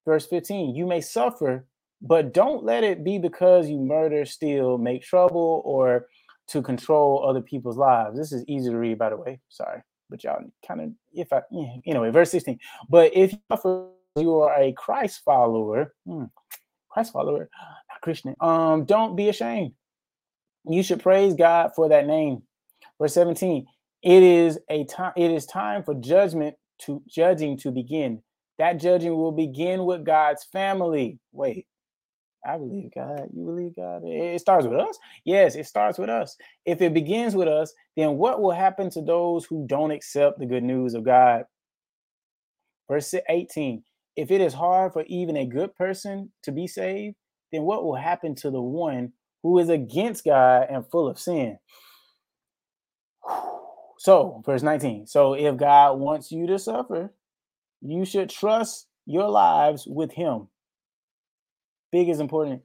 [0.06, 1.66] Verse 15, you may suffer,
[2.00, 6.08] but don't let it be because you murder, steal, make trouble, or
[6.50, 8.18] to control other people's lives.
[8.18, 9.40] This is easy to read, by the way.
[9.50, 11.78] Sorry, but y'all kind of, if I, yeah.
[11.88, 12.60] anyway, verse 16.
[12.90, 13.34] But if
[14.16, 16.26] you are a Christ follower, hmm,
[16.90, 17.50] Christ follower,
[17.90, 19.72] not Christian, um, don't be ashamed.
[20.66, 22.44] You should praise God for that name.
[23.00, 23.66] Verse 17,
[24.04, 28.22] it is a time it is time for judgment to judging to begin.
[28.60, 31.20] That judging will begin with God's family.
[31.32, 31.66] Wait,
[32.46, 33.28] I believe God.
[33.34, 34.02] You believe God?
[34.04, 34.98] It starts with us.
[35.26, 36.38] Yes, it starts with us.
[36.66, 40.46] If it begins with us, then what will happen to those who don't accept the
[40.46, 41.44] good news of God?
[42.90, 43.84] Verse 18
[44.16, 47.16] If it is hard for even a good person to be saved,
[47.52, 51.58] then what will happen to the one who is against God and full of sin?
[53.98, 55.06] So, verse 19.
[55.06, 57.14] So, if God wants you to suffer,
[57.82, 60.48] you should trust your lives with Him.
[61.92, 62.62] Biggest important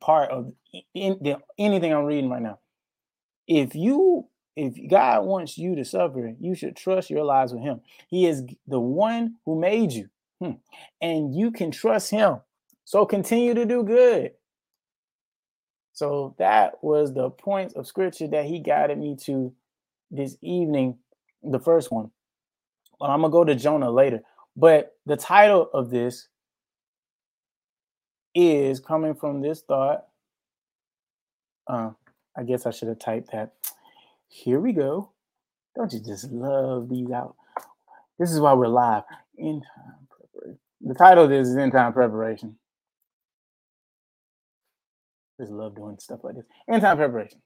[0.00, 0.52] part of
[0.94, 2.58] anything I'm reading right now.
[3.46, 4.26] If you,
[4.56, 7.80] if God wants you to suffer, you should trust your lives with Him.
[8.08, 10.08] He is the one who made you,
[10.40, 10.52] hmm.
[11.00, 12.40] and you can trust Him.
[12.84, 14.32] So, continue to do good.
[15.92, 19.54] So, that was the point of scripture that He guided me to
[20.10, 20.98] this evening,
[21.42, 22.10] the first one.
[23.00, 24.22] Well, I'm gonna go to Jonah later,
[24.56, 26.28] but the title of this
[28.36, 30.04] is coming from this thought.
[31.66, 31.90] Uh,
[32.36, 33.54] I guess I should have typed that.
[34.28, 35.10] Here we go.
[35.74, 37.34] Don't you just love these out?
[38.18, 39.04] This is why we're live.
[39.38, 40.58] End time preparation.
[40.82, 42.56] The title of this is end time preparation.
[45.40, 46.44] Just love doing stuff like this.
[46.68, 47.40] End time preparation.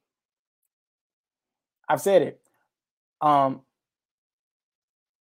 [1.89, 2.41] I've said it.
[3.21, 3.61] Um,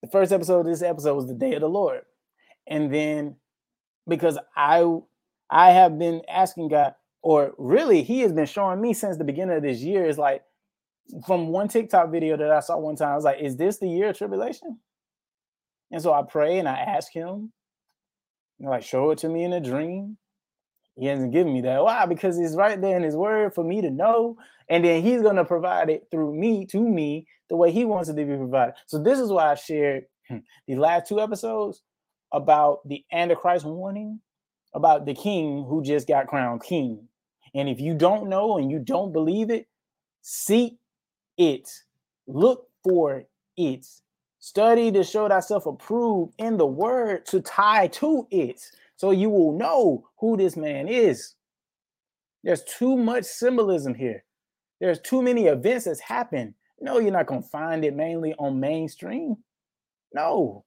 [0.01, 2.01] the first episode of this episode was the day of the Lord,
[2.67, 3.35] and then
[4.07, 4.83] because I
[5.49, 9.57] I have been asking God, or really He has been showing me since the beginning
[9.57, 10.05] of this year.
[10.05, 10.43] Is like
[11.25, 13.09] from one TikTok video that I saw one time.
[13.09, 14.79] I was like, "Is this the year of tribulation?"
[15.91, 17.53] And so I pray and I ask Him,
[18.59, 20.17] like, show it to me in a dream.
[20.97, 21.83] He hasn't given me that.
[21.83, 22.05] Why?
[22.05, 24.35] Because it's right there in His Word for me to know,
[24.69, 28.09] and then He's going to provide it through me to me the way He wants
[28.09, 28.75] it to be provided.
[28.87, 31.83] So this is why I shared hmm, the last two episodes
[32.33, 34.19] about the Antichrist warning,
[34.77, 37.07] about the king who just got crowned king.
[37.53, 39.67] And if you don't know and you don't believe it,
[40.21, 40.77] seek
[41.37, 41.69] it,
[42.27, 43.23] look for
[43.57, 43.85] it,
[44.39, 48.61] study to show thyself approved in the word to tie to it
[48.95, 51.33] so you will know who this man is.
[52.43, 54.23] There's too much symbolism here.
[54.79, 56.53] There's too many events that's happened.
[56.79, 59.37] No, you're not going to find it mainly on mainstream.
[60.13, 60.63] No.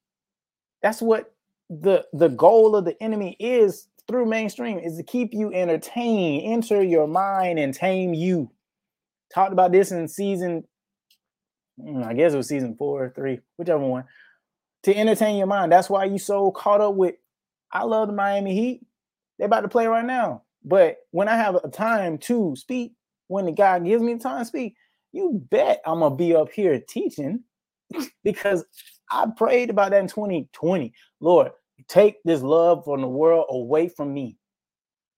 [0.83, 1.33] That's what
[1.71, 6.83] the the goal of the enemy is through mainstream is to keep you entertained, enter
[6.83, 8.51] your mind and tame you.
[9.33, 10.65] Talked about this in season
[11.81, 14.05] hmm, I guess it was season 4 or 3, whichever one.
[14.85, 15.73] To entertain your mind.
[15.73, 17.15] That's why you so caught up with
[17.73, 18.87] I love the Miami Heat.
[19.39, 20.43] They're about to play right now.
[20.65, 22.95] But when I have a time to speak,
[23.29, 24.75] when the guy gives me time to speak,
[25.13, 27.45] you bet I'm gonna be up here teaching
[28.25, 28.65] because
[29.11, 30.93] I prayed about that in 2020.
[31.21, 31.53] Lord,
[31.89, 34.37] take this love from the world away from me.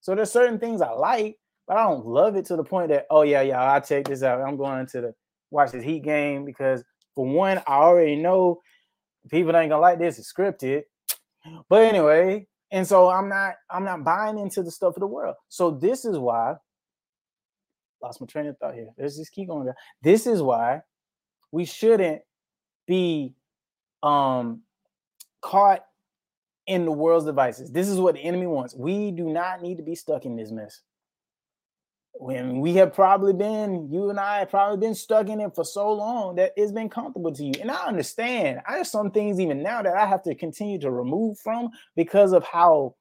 [0.01, 3.07] So there's certain things I like, but I don't love it to the point that,
[3.11, 4.41] oh yeah, yeah, I'll check this out.
[4.41, 5.15] I'm going to the
[5.51, 6.83] watch this Heat game because
[7.15, 8.61] for one, I already know
[9.31, 10.19] people ain't gonna like this.
[10.19, 10.83] It's scripted.
[11.69, 15.35] But anyway, and so I'm not I'm not buying into the stuff of the world.
[15.49, 16.55] So this is why
[18.03, 18.89] lost my train of thought here.
[18.99, 19.67] Let's just keep going.
[19.67, 19.75] Down.
[20.03, 20.83] This is why
[21.51, 22.23] we shouldn't
[22.87, 23.35] be
[24.03, 24.63] um
[25.41, 25.85] caught
[26.67, 27.71] in the world's devices.
[27.71, 28.75] This is what the enemy wants.
[28.75, 30.81] We do not need to be stuck in this mess.
[32.15, 35.65] When we have probably been, you and I have probably been stuck in it for
[35.65, 37.55] so long that it's been comfortable to you.
[37.61, 38.61] And I understand.
[38.69, 42.33] I have some things even now that I have to continue to remove from because
[42.33, 42.95] of how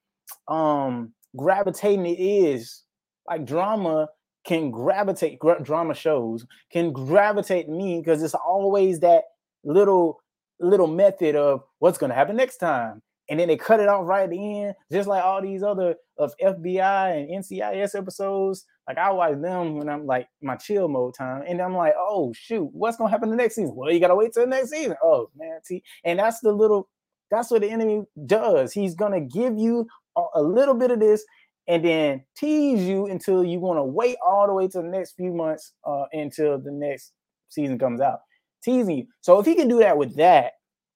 [0.48, 2.84] um gravitating it is.
[3.28, 4.08] Like drama
[4.46, 9.24] can gravitate gra- drama shows can gravitate me because it's always that
[9.64, 10.20] little
[10.60, 14.06] little method of what's going to happen next time and then they cut it off
[14.06, 19.00] right at the end just like all these other of fbi and ncis episodes like
[19.00, 22.70] i watch them when i'm like my chill mode time and i'm like oh shoot
[22.74, 25.28] what's to happen the next season well you gotta wait till the next season oh
[25.36, 26.88] man see and that's the little
[27.32, 31.26] that's what the enemy does he's to give you a, a little bit of this
[31.68, 35.14] and then tease you until you want to wait all the way to the next
[35.14, 37.14] few months uh, until the next
[37.50, 38.20] season comes out.
[38.64, 39.08] Teasing you.
[39.22, 40.54] So if he can do that with that,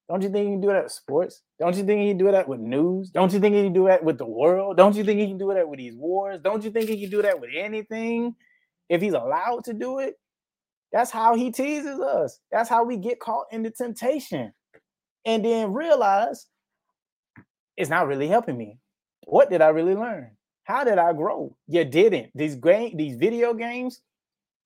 [0.08, 1.42] don't you think he can do that with sports?
[1.60, 3.10] Don't you think he can do that with news?
[3.10, 4.78] Don't you think he can do that with the world?
[4.78, 6.40] Don't you think he can do that with these wars?
[6.44, 8.36] Don't you think he can do that with anything
[8.88, 10.16] if he's allowed to do it?
[10.92, 12.40] That's how he teases us.
[12.52, 14.54] That's how we get caught in the temptation
[15.26, 16.46] and then realize
[17.76, 18.78] it's not really helping me.
[19.26, 20.32] What did I really learn?
[20.66, 21.56] How did I grow?
[21.68, 22.32] You didn't.
[22.36, 24.02] These game, these video games,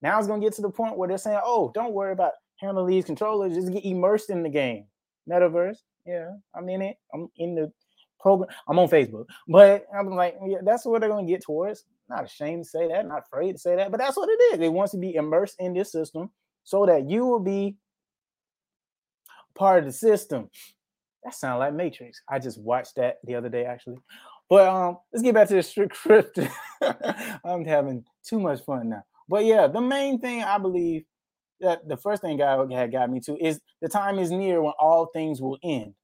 [0.02, 2.86] now it's gonna get to the point where they're saying, "Oh, don't worry about handling
[2.86, 3.54] these controllers.
[3.54, 4.86] Just get immersed in the game."
[5.28, 6.96] Metaverse, yeah, I'm in it.
[7.12, 7.72] I'm in the
[8.20, 8.50] program.
[8.68, 11.84] I'm on Facebook, but I'm like, yeah, that's what they're gonna get towards.
[12.08, 14.58] Not ashamed to say that, not afraid to say that, but that's what it is.
[14.58, 16.30] They want to be immersed in this system
[16.64, 17.76] so that you will be
[19.54, 20.50] part of the system.
[21.24, 22.22] That sounds like Matrix.
[22.28, 23.98] I just watched that the other day, actually.
[24.48, 26.38] But um, let's get back to the strict script.
[27.44, 29.04] I'm having too much fun now.
[29.28, 31.04] But yeah, the main thing I believe
[31.60, 34.72] that the first thing God had got me to is the time is near when
[34.78, 35.94] all things will end.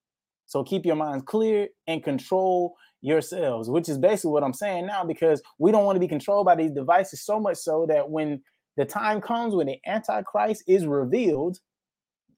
[0.47, 5.05] So keep your minds clear and control yourselves, which is basically what I'm saying now,
[5.05, 8.43] because we don't want to be controlled by these devices so much so that when
[8.77, 11.59] the time comes when the Antichrist is revealed,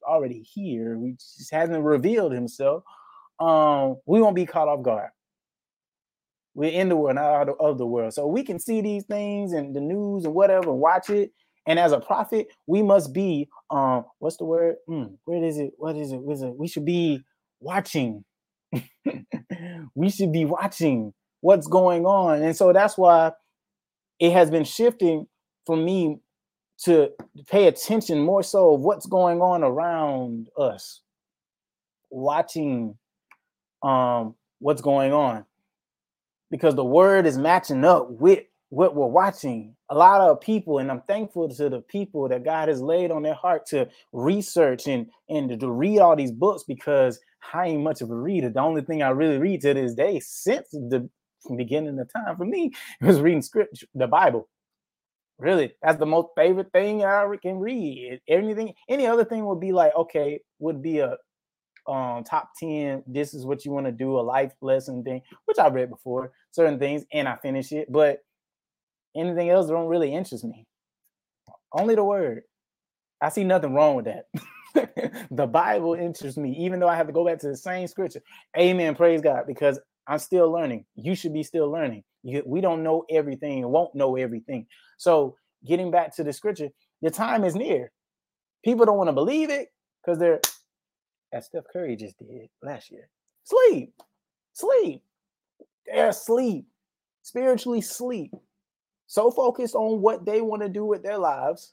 [0.06, 2.82] already here, we just hasn't revealed himself,
[3.40, 5.10] um, we won't be caught off guard.
[6.54, 8.14] We're in the world, not out of the world.
[8.14, 11.30] So we can see these things and the news and whatever, watch it.
[11.68, 14.76] And as a prophet, we must be um, what's the word?
[14.88, 15.72] Mm, where is it?
[15.78, 16.20] What is it?
[16.20, 16.54] What is it?
[16.56, 17.22] We should be
[17.60, 18.24] watching.
[19.94, 22.42] we should be watching what's going on.
[22.42, 23.32] And so that's why
[24.18, 25.26] it has been shifting
[25.66, 26.18] for me
[26.84, 27.10] to
[27.48, 31.02] pay attention more so of what's going on around us,
[32.10, 32.96] watching
[33.82, 35.44] um what's going on
[36.50, 39.74] because the word is matching up with what we're watching.
[39.90, 43.22] A lot of people, and I'm thankful to the people that God has laid on
[43.22, 47.18] their heart to research and and to read all these books because
[47.54, 48.50] I ain't much of a reader.
[48.50, 51.08] The only thing I really read to this day since the
[51.56, 54.48] beginning of time for me was reading scripture, the Bible.
[55.38, 58.20] Really, that's the most favorite thing I can read.
[58.28, 61.16] Anything, any other thing would be like, okay, would be a
[61.86, 65.58] um top 10 this is what you want to do a life lesson thing which
[65.58, 68.18] i read before certain things and i finish it but
[69.18, 70.66] anything else don't really interest me.
[71.72, 72.42] Only the word.
[73.20, 74.24] I see nothing wrong with that.
[75.30, 78.20] The bible interests me even though i have to go back to the same scripture.
[78.56, 80.84] Amen praise god because i'm still learning.
[80.94, 82.04] You should be still learning.
[82.22, 84.66] You, we don't know everything and won't know everything.
[84.98, 86.68] So getting back to the scripture
[87.02, 87.90] the time is near.
[88.64, 89.68] People don't want to believe it
[90.02, 90.40] because they're
[91.32, 93.08] as Steph Curry just did last year.
[93.44, 93.92] Sleep,
[94.52, 95.02] sleep.
[95.86, 96.66] They're asleep,
[97.22, 98.32] spiritually sleep.
[99.08, 101.72] So focused on what they want to do with their lives,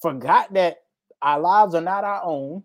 [0.00, 0.78] forgot that
[1.20, 2.62] our lives are not our own.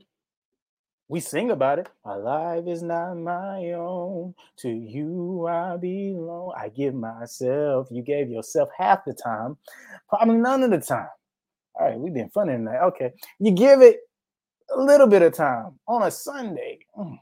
[1.10, 1.90] We sing about it.
[2.06, 4.36] My life is not my own.
[4.60, 6.54] To you I belong.
[6.56, 7.88] I give myself.
[7.92, 9.58] You gave yourself half the time,
[10.08, 11.10] probably none of the time.
[11.76, 12.84] All right, we've been funny tonight.
[12.84, 13.14] Okay.
[13.40, 14.02] You give it
[14.76, 16.80] a little bit of time on a Sunday.
[16.96, 17.18] Mm.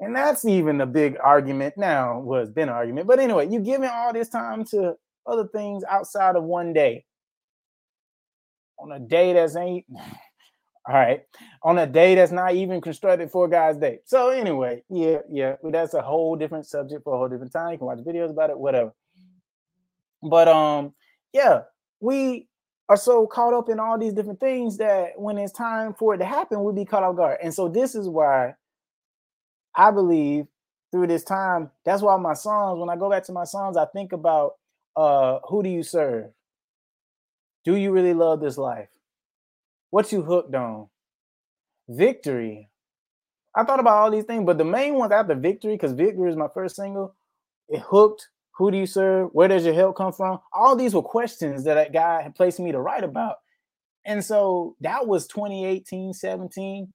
[0.00, 3.06] And that's even a big argument now, was been an argument.
[3.06, 7.04] But anyway, you're giving all this time to other things outside of one day.
[8.78, 9.86] On a day that's ain't
[10.88, 11.22] all right,
[11.62, 13.98] on a day that's not even constructed for God's day.
[14.04, 17.72] So anyway, yeah, yeah, that's a whole different subject for a whole different time.
[17.72, 18.92] You can watch videos about it, whatever.
[20.22, 20.94] But um,
[21.32, 21.62] yeah,
[22.00, 22.48] we
[22.88, 26.18] are so caught up in all these different things that when it's time for it
[26.18, 27.38] to happen, we'll be caught off guard.
[27.42, 28.54] And so this is why
[29.74, 30.46] I believe
[30.92, 33.86] through this time, that's why my songs, when I go back to my songs, I
[33.86, 34.52] think about
[34.96, 36.30] uh who do you serve?
[37.64, 38.88] Do you really love this life?
[39.90, 40.88] What you hooked on?
[41.88, 42.70] Victory.
[43.54, 46.36] I thought about all these things, but the main ones after victory, because victory is
[46.36, 47.14] my first single,
[47.68, 49.28] it hooked who do you serve?
[49.32, 50.38] Where does your help come from?
[50.52, 53.36] All these were questions that guy had placed me to write about.
[54.06, 56.92] And so that was 2018, 17,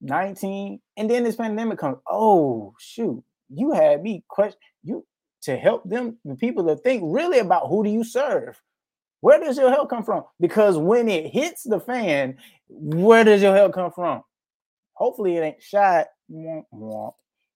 [0.00, 0.80] 19.
[0.96, 1.96] And then this pandemic comes.
[2.08, 3.24] Oh, shoot.
[3.48, 5.04] You had me question you
[5.44, 8.60] to help them, the people to think really about who do you serve?
[9.20, 10.24] Where does your help come from?
[10.40, 12.36] Because when it hits the fan,
[12.68, 14.22] where does your help come from?
[14.94, 16.08] Hopefully it ain't shot.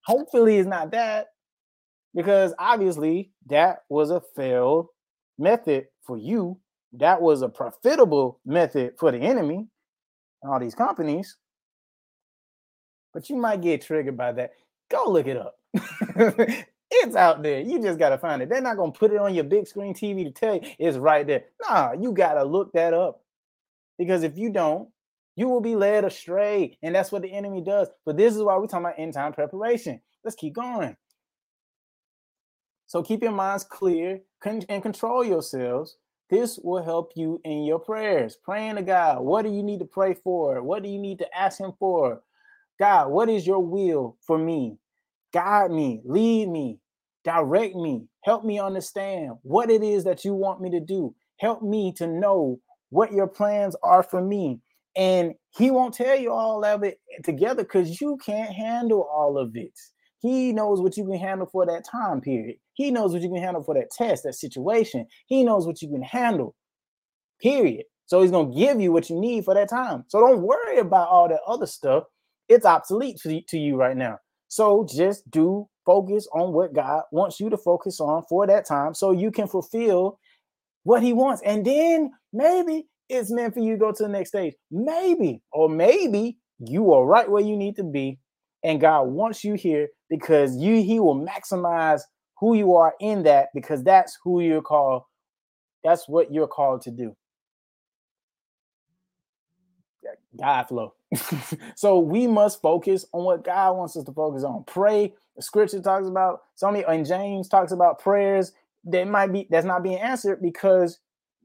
[0.04, 1.28] Hopefully it's not that
[2.14, 4.88] because obviously that was a failed
[5.38, 6.58] method for you.
[6.94, 9.66] That was a profitable method for the enemy
[10.42, 11.36] and all these companies.
[13.12, 14.52] But you might get triggered by that.
[14.90, 15.56] Go look it up.
[16.90, 17.60] it's out there.
[17.60, 18.48] You just got to find it.
[18.48, 21.26] They're not to put it on your big screen TV to tell you it's right
[21.26, 21.44] there.
[21.68, 23.22] Nah, you got to look that up.
[23.98, 24.88] Because if you don't,
[25.36, 26.78] you will be led astray.
[26.82, 27.88] And that's what the enemy does.
[28.06, 30.00] But this is why we're talking about end time preparation.
[30.24, 30.96] Let's keep going.
[32.86, 35.96] So keep your minds clear and control yourselves.
[36.30, 38.36] This will help you in your prayers.
[38.42, 39.20] Praying to God.
[39.20, 40.62] What do you need to pray for?
[40.62, 42.22] What do you need to ask Him for?
[42.78, 44.78] God, what is your will for me?
[45.32, 46.78] Guide me, lead me,
[47.24, 51.14] direct me, help me understand what it is that you want me to do.
[51.38, 52.58] Help me to know
[52.90, 54.60] what your plans are for me.
[54.96, 59.56] And He won't tell you all of it together because you can't handle all of
[59.56, 59.78] it.
[60.20, 62.56] He knows what you can handle for that time period.
[62.74, 65.06] He knows what you can handle for that test, that situation.
[65.26, 66.56] He knows what you can handle,
[67.40, 67.84] period.
[68.06, 70.04] So he's going to give you what you need for that time.
[70.08, 72.04] So don't worry about all that other stuff.
[72.48, 74.18] It's obsolete to, to you right now.
[74.48, 78.94] So just do focus on what God wants you to focus on for that time
[78.94, 80.18] so you can fulfill
[80.84, 81.42] what he wants.
[81.44, 84.54] And then maybe it's meant for you to go to the next stage.
[84.70, 88.18] Maybe, or maybe you are right where you need to be
[88.64, 92.02] and God wants you here because you he will maximize
[92.40, 95.02] who you are in that because that's who you're called
[95.84, 97.16] that's what you're called to do
[100.38, 100.94] god flow
[101.74, 105.80] so we must focus on what god wants us to focus on pray the scripture
[105.80, 108.52] talks about so many and james talks about prayers
[108.84, 110.98] that might be that's not being answered because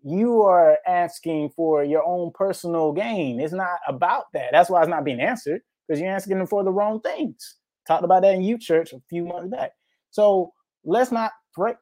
[0.03, 4.89] you are asking for your own personal gain it's not about that that's why it's
[4.89, 7.55] not being answered because you're asking them for the wrong things.
[7.88, 9.72] Talked about that in youth church a few months back.
[10.11, 10.53] So
[10.84, 11.74] let's not pray.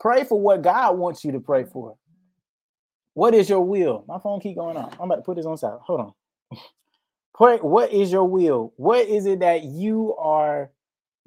[0.00, 1.96] Pray for what God wants you to pray for.
[3.14, 4.04] What is your will?
[4.06, 4.92] My phone keep going on.
[5.00, 5.78] I'm about to put this on side.
[5.82, 6.58] Hold on.
[7.36, 8.72] Pray, what is your will?
[8.76, 10.70] What is it that you are,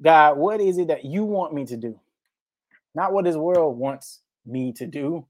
[0.02, 0.38] God?
[0.38, 2.00] What is it that you want me to do?
[2.94, 5.26] Not what this world wants me to do.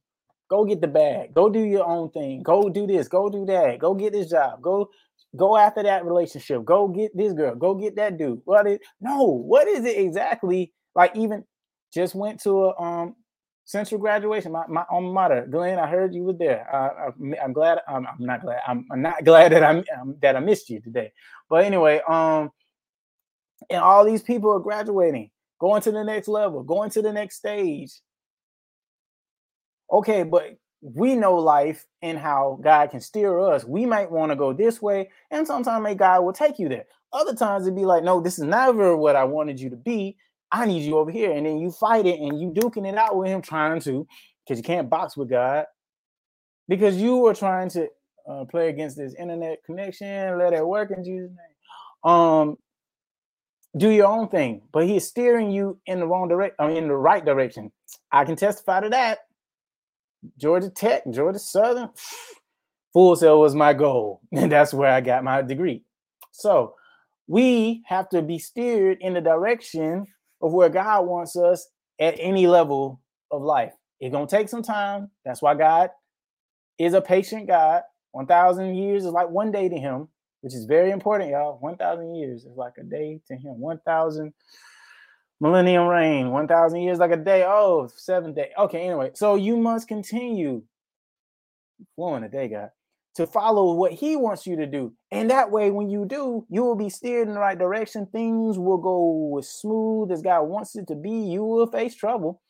[0.49, 1.35] Go get the bag.
[1.35, 2.43] Go do your own thing.
[2.43, 3.09] Go do this.
[3.09, 3.79] Go do that.
[3.79, 4.63] Go get this job.
[4.63, 4.89] Go
[5.37, 6.65] go after that relationship.
[6.65, 7.55] Go get this girl.
[7.55, 8.41] Go get that dude.
[8.45, 8.83] What is it?
[9.01, 9.25] no?
[9.25, 10.73] What is it exactly?
[10.95, 11.45] Like even
[11.93, 13.17] just went to a um
[13.71, 14.51] central graduation.
[14.51, 15.79] My, my alma mater, Glenn.
[15.79, 16.67] I heard you were there.
[16.75, 17.11] Uh,
[17.41, 17.79] I, am glad.
[17.87, 18.61] I'm, I'm, not glad.
[18.67, 21.13] I'm, I'm not glad that I'm, I'm, that I missed you today.
[21.49, 22.51] But anyway, um,
[23.69, 27.37] and all these people are graduating, going to the next level, going to the next
[27.37, 27.93] stage.
[29.93, 33.65] Okay, but we know life and how God can steer us.
[33.65, 36.87] We might want to go this way, and sometimes maybe God will take you there.
[37.13, 40.17] Other times it'd be like, no, this is never what I wanted you to be.
[40.53, 41.33] I need you over here.
[41.33, 44.07] And then you fight it and you duking it out with him, trying to,
[44.45, 45.67] because you can't box with God.
[46.69, 47.89] Because you are trying to
[48.29, 52.13] uh, play against this internet connection, let it work in Jesus' name.
[52.13, 52.57] Um,
[53.77, 56.89] do your own thing, but he's steering you in the wrong direction, I mean, in
[56.89, 57.71] the right direction.
[58.11, 59.21] I can testify to that.
[60.39, 61.91] Georgia Tech, Georgia Southern,
[62.93, 65.85] Full Sail was my goal, and that's where I got my degree.
[66.33, 66.75] So
[67.29, 70.07] we have to be steered in the direction
[70.41, 71.69] of where God wants us
[72.01, 73.73] at any level of life.
[74.01, 75.11] It's gonna take some time.
[75.25, 75.91] That's why God
[76.79, 77.83] is a patient God.
[78.13, 80.09] 1,000 years is like one day to Him,
[80.41, 81.59] which is very important, y'all.
[81.61, 83.61] 1,000 years is like a day to Him.
[83.61, 84.33] 1,000
[85.41, 86.31] millennium reign.
[86.31, 87.45] 1,000 years like a day.
[87.47, 88.51] Oh, seven day.
[88.59, 89.11] Okay, anyway.
[89.15, 90.63] So you must continue
[91.95, 92.71] flowing a day, God
[93.21, 94.95] to follow what he wants you to do.
[95.11, 98.07] And that way, when you do, you will be steered in the right direction.
[98.07, 101.11] Things will go as smooth as God wants it to be.
[101.11, 102.41] You will face trouble.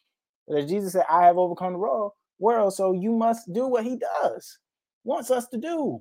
[0.46, 2.72] But as Jesus said, I have overcome the world.
[2.72, 4.58] So you must do what he does,
[5.02, 6.00] wants us to do.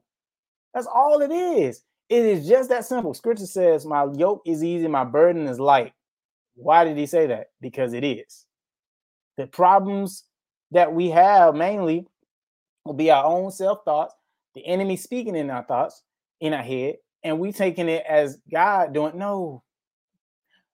[0.76, 1.84] That's all it is.
[2.10, 3.16] It is just that simple.
[3.16, 5.94] Scripture says, My yoke is easy, my burden is light.
[6.54, 7.48] Why did he say that?
[7.60, 8.46] Because it is.
[9.36, 10.26] The problems
[10.70, 12.06] that we have mainly
[12.86, 14.14] will be our own self thoughts
[14.56, 16.04] the enemy speaking in our thoughts,
[16.40, 19.64] in our head, and we taking it as God doing no,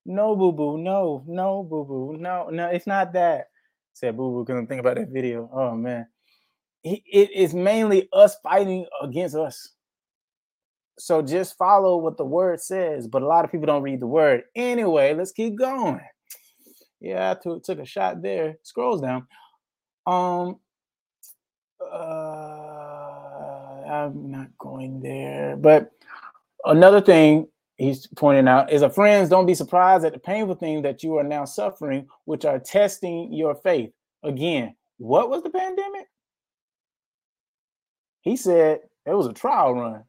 [0.06, 3.48] no, boo boo, no, no, boo boo, no, no, it's not that.
[3.94, 5.50] Said boo boo, couldn't think about that video.
[5.54, 6.08] Oh man,
[6.84, 9.72] it is mainly us fighting against us.
[10.98, 14.08] So just follow what the word says, but a lot of people don't read the
[14.08, 14.44] word.
[14.56, 16.00] Anyway, let's keep going.
[17.02, 18.58] Yeah, I took, took a shot there.
[18.64, 19.28] Scrolls down.
[20.08, 20.58] Um,
[21.82, 22.65] uh,
[24.04, 25.56] I'm not going there.
[25.56, 25.92] But
[26.66, 30.84] another thing he's pointing out is a friends don't be surprised at the painful things
[30.84, 33.92] that you are now suffering, which are testing your faith.
[34.24, 36.08] Again, what was the pandemic?
[38.22, 40.04] He said it was a trial run.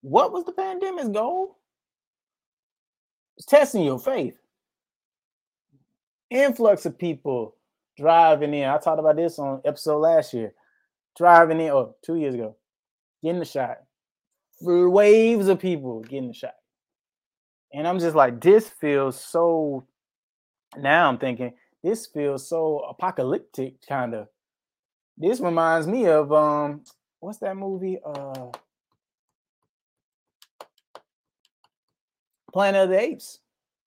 [0.00, 1.58] What was the pandemic's goal?
[3.36, 4.36] It's testing your faith.
[6.30, 7.56] Influx of people
[7.96, 8.68] driving in.
[8.68, 10.54] I talked about this on episode last year.
[11.16, 12.56] Driving in, or oh, two years ago,
[13.22, 13.78] getting the shot.
[14.60, 16.54] Waves of people getting the shot.
[17.72, 19.86] And I'm just like, this feels so.
[20.76, 24.28] Now I'm thinking, this feels so apocalyptic, kind of.
[25.16, 26.82] This reminds me of um,
[27.20, 27.98] what's that movie?
[28.04, 28.48] Uh
[32.52, 33.38] Planet of the Apes.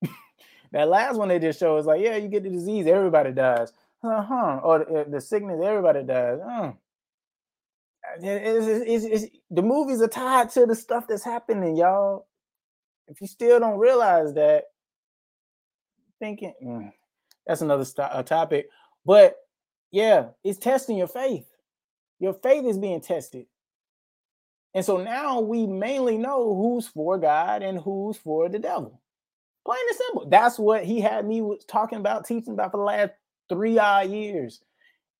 [0.71, 3.71] that last one they just showed is like, yeah, you get the disease, everybody dies.
[4.03, 4.59] Uh-huh.
[4.63, 6.39] Or the, the sickness, everybody dies.
[6.39, 6.71] Uh
[8.21, 12.27] it's, it's, it's, the movies are tied to the stuff that's happening, y'all.
[13.07, 14.65] If you still don't realize that,
[16.19, 16.91] thinking mm,
[17.45, 18.69] that's another st- topic.
[19.05, 19.35] But
[19.91, 21.45] yeah, it's testing your faith.
[22.19, 23.45] Your faith is being tested.
[24.73, 29.01] And so now we mainly know who's for God and who's for the devil.
[29.65, 30.29] Plain and simple.
[30.29, 33.11] That's what he had me talking about, teaching about for the last
[33.49, 34.61] three odd years.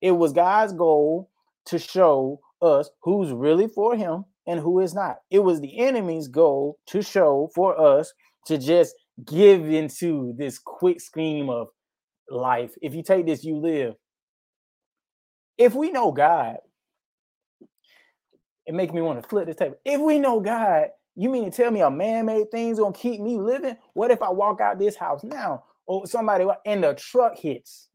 [0.02, 1.30] It was God's goal
[1.68, 5.18] to show us who's really for him and who is not.
[5.30, 8.14] It was the enemy's goal to show for us
[8.48, 8.96] to just
[9.26, 11.68] give into this quick scheme of
[12.30, 12.72] life.
[12.82, 13.96] If you take this, you live.
[15.58, 16.58] If we know God,
[18.66, 19.78] it makes me want to flip this table.
[19.86, 23.38] If we know God, you mean to tell me a man-made thing's gonna keep me
[23.38, 23.78] living?
[23.94, 27.90] What if I walk out this house now, or somebody and the truck hits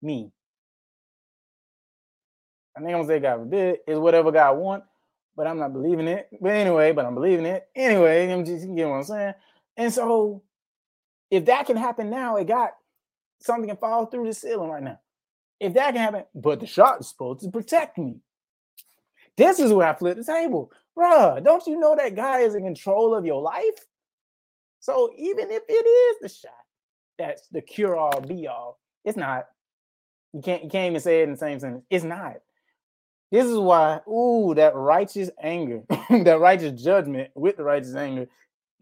[0.00, 0.30] me?
[2.76, 4.84] I think I'm gonna say God forbid is whatever God want,
[5.36, 6.28] but I'm not believing it.
[6.40, 8.28] But anyway, but I'm believing it anyway.
[8.28, 9.34] You know what I'm saying.
[9.76, 10.42] And so,
[11.30, 12.72] if that can happen now, it got
[13.40, 15.00] something can fall through the ceiling right now.
[15.60, 18.16] If that can happen, but the shot is supposed to protect me.
[19.36, 20.70] This is where I flip the table.
[20.96, 23.86] Bruh, don't you know that God is in control of your life?
[24.80, 26.52] So even if it is the shot,
[27.18, 28.78] that's the cure all be all.
[29.04, 29.46] It's not.
[30.32, 31.84] You can't you can't even say it in the same sentence.
[31.90, 32.36] It's not.
[33.30, 38.26] This is why, ooh, that righteous anger, that righteous judgment with the righteous anger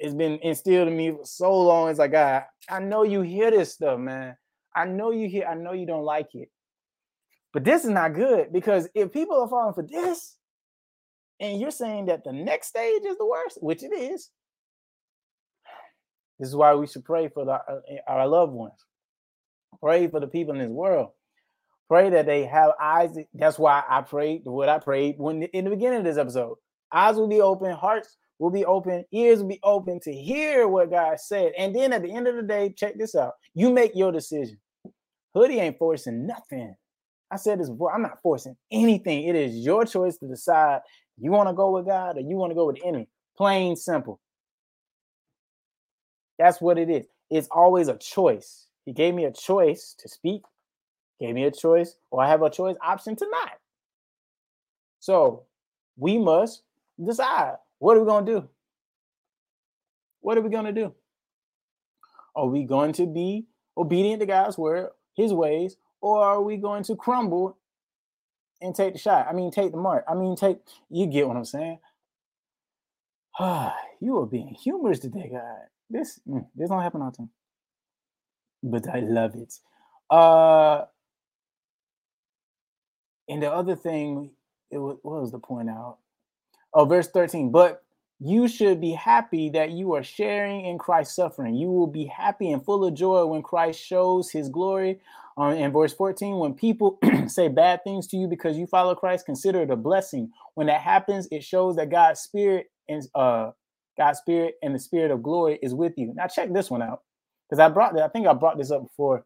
[0.01, 1.89] has been instilled in me for so long.
[1.89, 4.37] It's like, God, I know you hear this stuff, man.
[4.75, 6.51] I know you hear, I know you don't like it.
[7.53, 10.37] But this is not good because if people are falling for this,
[11.41, 14.31] and you're saying that the next stage is the worst, which it is,
[16.39, 18.85] this is why we should pray for the, uh, our loved ones.
[19.81, 21.11] Pray for the people in this world.
[21.93, 23.15] Pray that they have eyes.
[23.35, 26.57] That's why I prayed what I prayed when in the beginning of this episode.
[26.91, 30.91] Eyes will be open, hearts will be open, ears will be open to hear what
[30.91, 31.53] God said.
[31.59, 33.35] And then at the end of the day, check this out.
[33.53, 34.57] You make your decision.
[35.35, 36.75] Hoodie ain't forcing nothing.
[37.31, 37.95] I said this before.
[37.95, 39.25] I'm not forcing anything.
[39.25, 40.81] It is your choice to decide
[41.19, 43.07] you want to go with God or you want to go with the enemy.
[43.37, 44.19] Plain simple.
[46.39, 47.05] That's what it is.
[47.29, 48.67] It's always a choice.
[48.87, 50.41] He gave me a choice to speak,
[51.21, 53.53] gave me a choice, or I have a choice option to not.
[55.01, 55.45] So
[55.97, 56.63] we must
[57.05, 58.49] decide what are we going to do?
[60.21, 60.95] What are we going to do?
[62.37, 63.47] Are we going to be
[63.77, 67.59] obedient to God's word, his ways, or are we going to crumble
[68.61, 69.27] and take the shot?
[69.29, 70.05] I mean, take the mark.
[70.09, 70.59] I mean, take,
[70.89, 71.79] you get what I'm saying?
[73.39, 75.67] Ah, you are being humorous today, God.
[75.91, 77.31] This, mm, this don't happen all the time.
[78.63, 79.55] But I love it.
[80.09, 80.85] Uh,
[83.29, 84.31] and the other thing,
[84.71, 85.99] it was, what was the point out?
[86.75, 87.51] Oh, verse 13.
[87.51, 87.83] But
[88.19, 91.55] you should be happy that you are sharing in Christ's suffering.
[91.55, 95.01] You will be happy and full of joy when Christ shows his glory.
[95.37, 99.27] Um, in verse 14, when people say bad things to you because you follow Christ,
[99.27, 100.31] consider it a blessing.
[100.55, 103.51] When that happens, it shows that God's spirit and uh
[103.97, 106.13] God's spirit and the spirit of glory is with you.
[106.15, 107.03] Now check this one out.
[107.49, 109.25] Because I brought that, I think I brought this up before.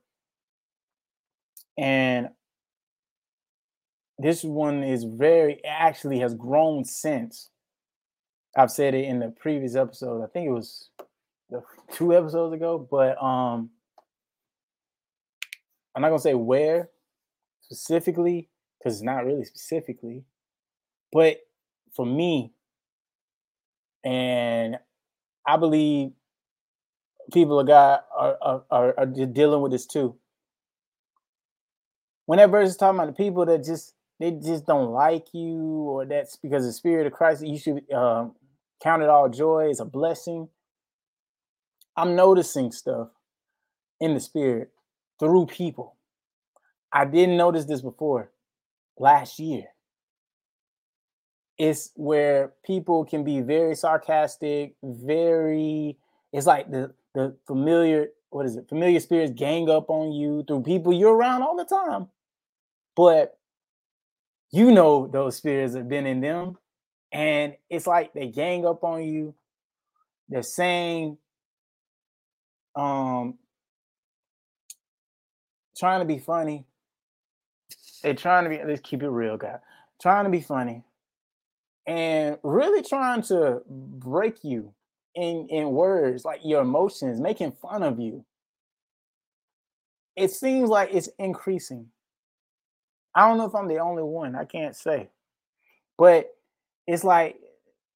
[1.78, 2.28] And
[4.18, 7.50] this one is very actually has grown since.
[8.56, 10.24] I've said it in the previous episode.
[10.24, 10.88] I think it was
[11.50, 11.62] the
[11.92, 13.70] two episodes ago, but um
[15.94, 16.90] I'm not gonna say where
[17.62, 18.48] specifically
[18.78, 20.24] because it's not really specifically,
[21.12, 21.38] but
[21.94, 22.52] for me,
[24.04, 24.78] and
[25.46, 26.12] I believe
[27.32, 30.14] people of God are, are, are, dealing with this too.
[32.26, 35.58] When that verse is talking about the people that just they just don't like you,
[35.88, 38.34] or that's because the Spirit of Christ, you should um,
[38.82, 39.68] count it all joy.
[39.70, 40.48] as a blessing.
[41.96, 43.08] I'm noticing stuff
[44.00, 44.70] in the Spirit
[45.18, 45.96] through people.
[46.92, 48.30] I didn't notice this before
[48.98, 49.64] last year.
[51.58, 55.96] It's where people can be very sarcastic, very,
[56.32, 58.68] it's like the the familiar, what is it?
[58.68, 62.08] Familiar spirits gang up on you through people you're around all the time.
[62.94, 63.35] But
[64.50, 66.56] you know those spirits have been in them.
[67.12, 69.34] And it's like they gang up on you.
[70.28, 71.18] They're saying,
[72.74, 73.38] um,
[75.76, 76.66] trying to be funny.
[78.02, 79.58] They're trying to be, let's keep it real, guy.
[80.00, 80.84] Trying to be funny
[81.86, 84.72] and really trying to break you
[85.14, 88.24] in in words like your emotions making fun of you
[90.16, 91.86] it seems like it's increasing
[93.16, 95.08] i don't know if i'm the only one i can't say
[95.98, 96.28] but
[96.86, 97.36] it's like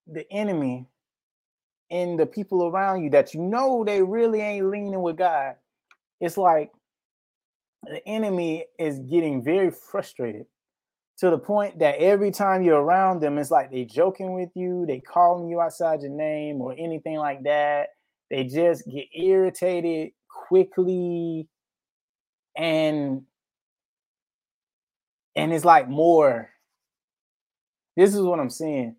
[0.08, 0.88] the enemy
[1.90, 5.56] and the people around you that you know they really ain't leaning with god
[6.20, 6.72] it's like
[7.84, 10.46] the enemy is getting very frustrated
[11.20, 14.86] to the point that every time you're around them, it's like they joking with you,
[14.86, 17.88] they calling you outside your name or anything like that.
[18.30, 21.46] They just get irritated quickly
[22.56, 23.22] and
[25.40, 26.50] and it's like more
[27.96, 28.96] this is what i'm saying.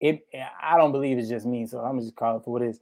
[0.00, 0.26] it
[0.62, 2.80] i don't believe it's just me so i'm just call it for what it is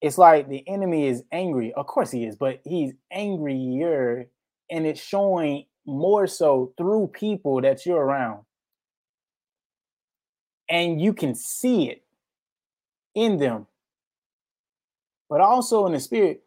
[0.00, 4.26] it's like the enemy is angry of course he is but he's angrier
[4.70, 8.44] and it's showing more so through people that you're around.
[10.68, 12.02] And you can see it
[13.14, 13.66] in them,
[15.28, 16.42] but also in the spirit.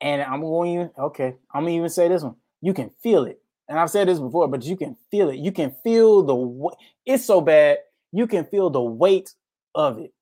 [0.00, 2.36] And I'm going to, okay, I'm going to even say this one.
[2.60, 3.40] You can feel it.
[3.68, 5.38] And I've said this before, but you can feel it.
[5.38, 6.70] You can feel the,
[7.06, 7.78] it's so bad,
[8.12, 9.34] you can feel the weight
[9.74, 10.12] of it.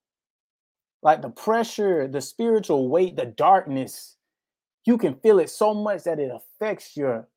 [1.03, 4.17] Like the pressure, the spiritual weight, the darkness,
[4.85, 7.29] you can feel it so much that it affects your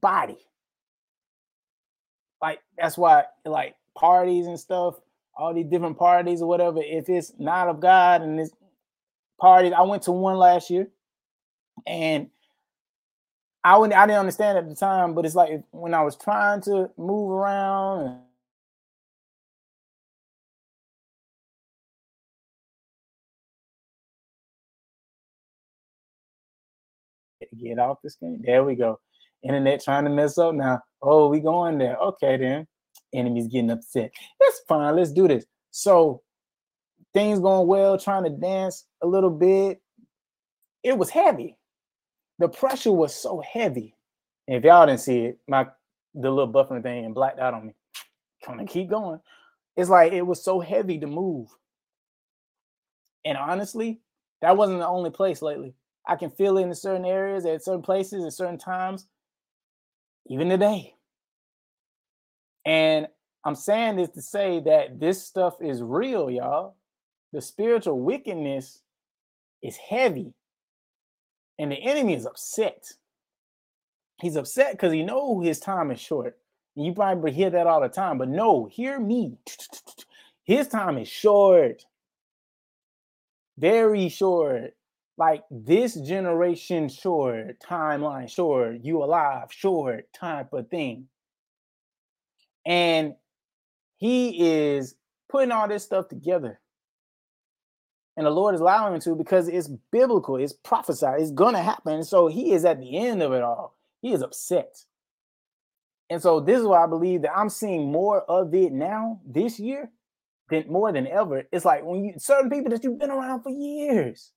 [0.00, 0.38] body.
[2.40, 4.96] Like that's why like parties and stuff,
[5.36, 8.50] all these different parties or whatever, if it's not of God and this
[9.40, 10.88] parties, I went to one last year
[11.86, 12.28] and
[13.64, 16.60] I wouldn't I didn't understand at the time, but it's like when I was trying
[16.62, 18.20] to move around
[27.50, 28.42] and get off the screen.
[28.44, 29.00] There we go.
[29.42, 30.80] Internet trying to mess up now.
[31.02, 31.96] Oh, we going there.
[31.96, 32.66] Okay, then.
[33.14, 34.12] Enemy's getting upset.
[34.40, 34.96] That's fine.
[34.96, 35.44] Let's do this.
[35.70, 36.22] So
[37.14, 39.80] things going well, trying to dance a little bit.
[40.82, 41.56] It was heavy.
[42.38, 43.94] The pressure was so heavy.
[44.48, 45.66] And if y'all didn't see it, my
[46.14, 47.74] the little buffering thing and blacked out on me.
[48.46, 49.20] Gonna keep going.
[49.76, 51.48] It's like it was so heavy to move.
[53.24, 54.00] And honestly,
[54.42, 55.74] that wasn't the only place lately.
[56.06, 59.06] I can feel it in certain areas, at certain places, at certain times,
[60.26, 60.94] even today.
[62.66, 63.08] And
[63.44, 66.76] I'm saying this to say that this stuff is real, y'all.
[67.32, 68.82] The spiritual wickedness
[69.62, 70.34] is heavy,
[71.58, 72.84] and the enemy is upset.
[74.20, 76.38] He's upset because he know his time is short.
[76.74, 79.38] You probably hear that all the time, but no, hear me.
[80.44, 81.86] His time is short,
[83.56, 84.74] very short
[85.16, 91.06] like this generation short timeline short you alive short type of thing
[92.66, 93.14] and
[93.96, 94.96] he is
[95.28, 96.60] putting all this stuff together
[98.16, 102.02] and the lord is allowing him to because it's biblical it's prophesied it's gonna happen
[102.02, 104.84] so he is at the end of it all he is upset
[106.10, 109.58] and so this is why i believe that i'm seeing more of it now this
[109.58, 109.90] year
[110.50, 113.50] than more than ever it's like when you certain people that you've been around for
[113.50, 114.32] years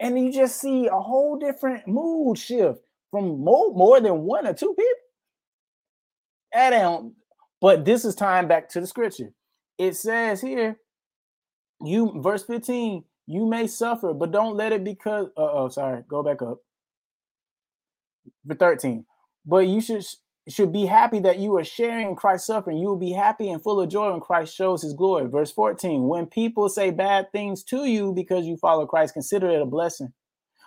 [0.00, 2.80] and you just see a whole different mood shift
[3.10, 4.88] from more, more than one or two people.
[6.52, 7.14] That don't,
[7.60, 9.32] but this is time back to the scripture.
[9.78, 10.76] It says here,
[11.84, 16.22] you verse 15, you may suffer, but don't let it because uh, oh sorry, go
[16.22, 16.58] back up.
[18.46, 19.04] For 13.
[19.46, 20.04] But you should
[20.48, 22.76] should be happy that you are sharing Christ's suffering.
[22.76, 25.26] You will be happy and full of joy when Christ shows his glory.
[25.26, 29.62] Verse 14 When people say bad things to you because you follow Christ, consider it
[29.62, 30.12] a blessing.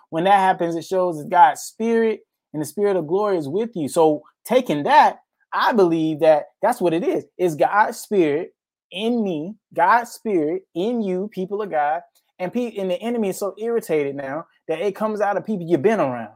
[0.09, 2.22] When that happens, it shows that God's spirit
[2.53, 3.89] and the spirit of glory is with you.
[3.89, 5.20] So, taking that,
[5.53, 7.26] I believe that that's what it is.
[7.38, 8.53] It's God's spirit
[8.91, 12.01] in me, God's spirit in you, people of God.
[12.39, 15.65] And, pe- and the enemy is so irritated now that it comes out of people
[15.67, 16.35] you've been around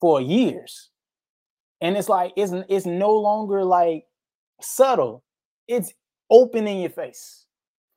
[0.00, 0.90] for years.
[1.80, 4.04] And it's like it's it's no longer like
[4.60, 5.22] subtle.
[5.68, 5.92] It's
[6.30, 7.46] open in your face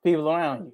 [0.04, 0.72] people around you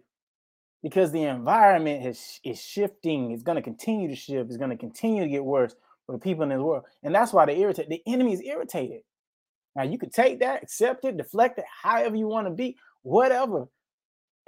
[0.83, 3.31] because the environment is is shifting.
[3.31, 4.49] It's going to continue to shift.
[4.49, 5.75] It's going to continue to get worse
[6.07, 6.85] for the people in this world.
[7.03, 9.01] And that's why they irritate the enemy is irritated
[9.77, 13.69] now you could take that accept it deflect it however you want to be whatever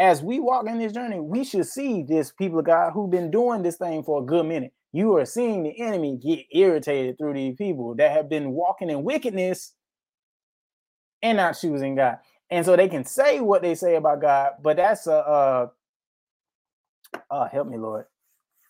[0.00, 3.30] as we walk in this journey we should see this people of god who've been
[3.30, 7.34] doing this thing for a good minute you are seeing the enemy get irritated through
[7.34, 9.74] these people that have been walking in wickedness
[11.22, 12.18] and not choosing God.
[12.50, 15.66] And so they can say what they say about God, but that's a uh,
[17.30, 18.06] uh help me, Lord.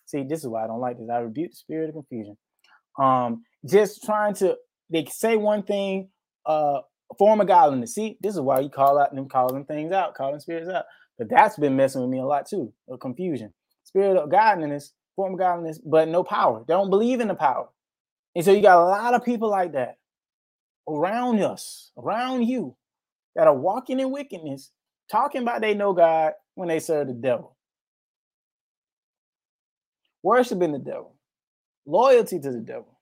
[0.05, 1.09] See, this is why I don't like this.
[1.09, 2.37] I rebuke the spirit of confusion.
[2.97, 4.57] Um, just trying to
[4.89, 6.09] they say one thing,
[6.45, 6.81] uh,
[7.17, 7.95] form of godliness.
[7.95, 10.85] See, this is why you call out them calling things out, calling spirits out.
[11.17, 13.53] But that's been messing with me a lot too, of confusion.
[13.83, 16.63] Spirit of godliness form of godliness, but no power.
[16.65, 17.67] They don't believe in the power.
[18.35, 19.97] And so you got a lot of people like that
[20.87, 22.77] around us, around you,
[23.35, 24.71] that are walking in wickedness,
[25.11, 27.57] talking about they know God when they serve the devil.
[30.23, 31.15] Worshiping the devil,
[31.85, 32.97] loyalty to the devil,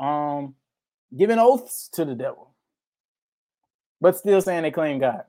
[0.00, 0.54] um,
[1.14, 2.54] giving oaths to the devil,
[4.00, 5.24] but still saying they claim God.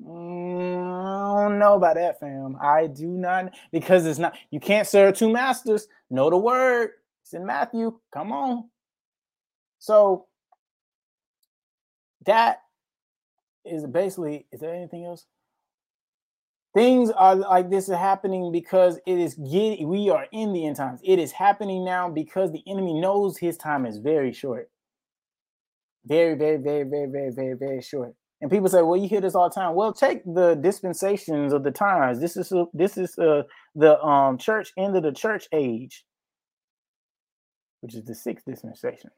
[0.00, 2.56] Mm, I don't know about that, fam.
[2.60, 4.36] I do not because it's not.
[4.50, 5.86] You can't serve two masters.
[6.10, 6.90] Know the word.
[7.22, 7.98] It's in Matthew.
[8.12, 8.68] Come on.
[9.78, 10.26] So
[12.24, 12.62] that
[13.64, 14.46] is basically.
[14.50, 15.26] Is there anything else?
[16.74, 19.86] Things are like this is happening because it is getting.
[19.88, 21.00] We are in the end times.
[21.04, 24.70] It is happening now because the enemy knows his time is very short.
[26.06, 28.14] Very, very, very, very, very, very, very short.
[28.40, 31.62] And people say, "Well, you hear this all the time." Well, take the dispensations of
[31.62, 32.20] the times.
[32.20, 33.44] This is a, this is a,
[33.76, 36.04] the um church end of the church age,
[37.80, 39.10] which is the sixth dispensation.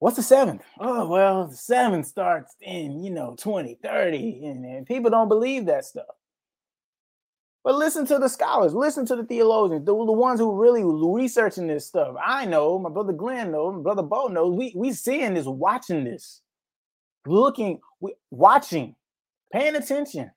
[0.00, 0.62] What's the seventh?
[0.80, 4.46] Oh, well, the seventh starts in, you know, 2030.
[4.46, 6.06] And, and people don't believe that stuff.
[7.62, 11.66] But listen to the scholars, listen to the theologians, the, the ones who really researching
[11.66, 12.16] this stuff.
[12.24, 14.56] I know, my brother Glenn knows, my brother Bo knows.
[14.56, 16.40] We we seeing this, watching this,
[17.26, 18.96] looking, we, watching,
[19.52, 20.30] paying attention.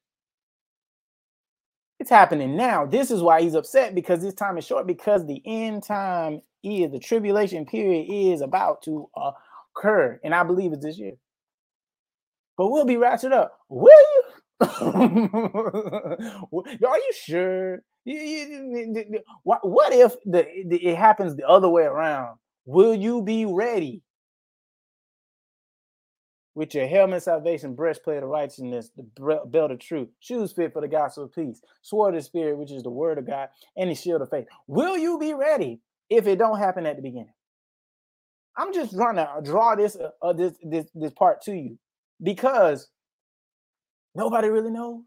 [2.00, 2.86] It's happening now.
[2.86, 6.92] This is why he's upset because this time is short, because the end time is
[6.92, 9.32] the tribulation period is about to uh,
[9.78, 10.20] occur.
[10.26, 11.14] And I believe it's this year.
[12.58, 13.58] But we'll be raptured up.
[13.70, 14.24] Will you?
[14.62, 16.18] Are
[16.52, 17.84] you sure?
[19.44, 22.38] What, what if the, the, it happens the other way around?
[22.66, 24.02] Will you be ready?
[26.56, 30.88] With your helmet salvation, breastplate of righteousness, the belt of truth, shoes fit for the
[30.88, 33.96] gospel of peace, sword of the spirit, which is the word of God, and the
[33.96, 34.46] shield of faith.
[34.68, 35.80] Will you be ready
[36.12, 37.34] if it don't happen at the beginning?
[38.56, 41.80] I'm just trying to draw this uh, uh this this this part to you
[42.22, 42.88] because
[44.16, 45.04] Nobody really knows.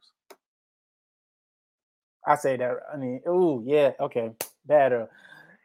[2.26, 2.78] I say that.
[2.92, 4.32] I mean, oh yeah, okay,
[4.66, 5.08] better.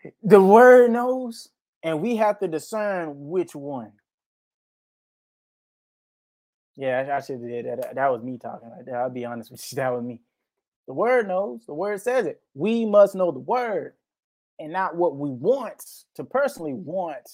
[0.06, 1.50] Uh, the word knows,
[1.84, 3.94] and we have to discern which one.
[6.76, 7.96] Yeah, I, I should have did that.
[7.96, 8.96] That was me talking like that.
[8.96, 9.76] I'll be honest with you.
[9.78, 10.22] That was me.
[10.88, 11.66] The word knows.
[11.66, 12.42] The word says it.
[12.54, 13.94] We must know the word,
[14.60, 15.84] and not what we want
[16.16, 17.30] to personally want.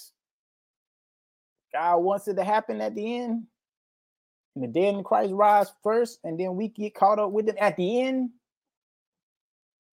[1.73, 3.43] God wants it to happen at the end
[4.57, 7.55] and the dead in Christ rise first, and then we get caught up with them
[7.59, 8.31] at the end.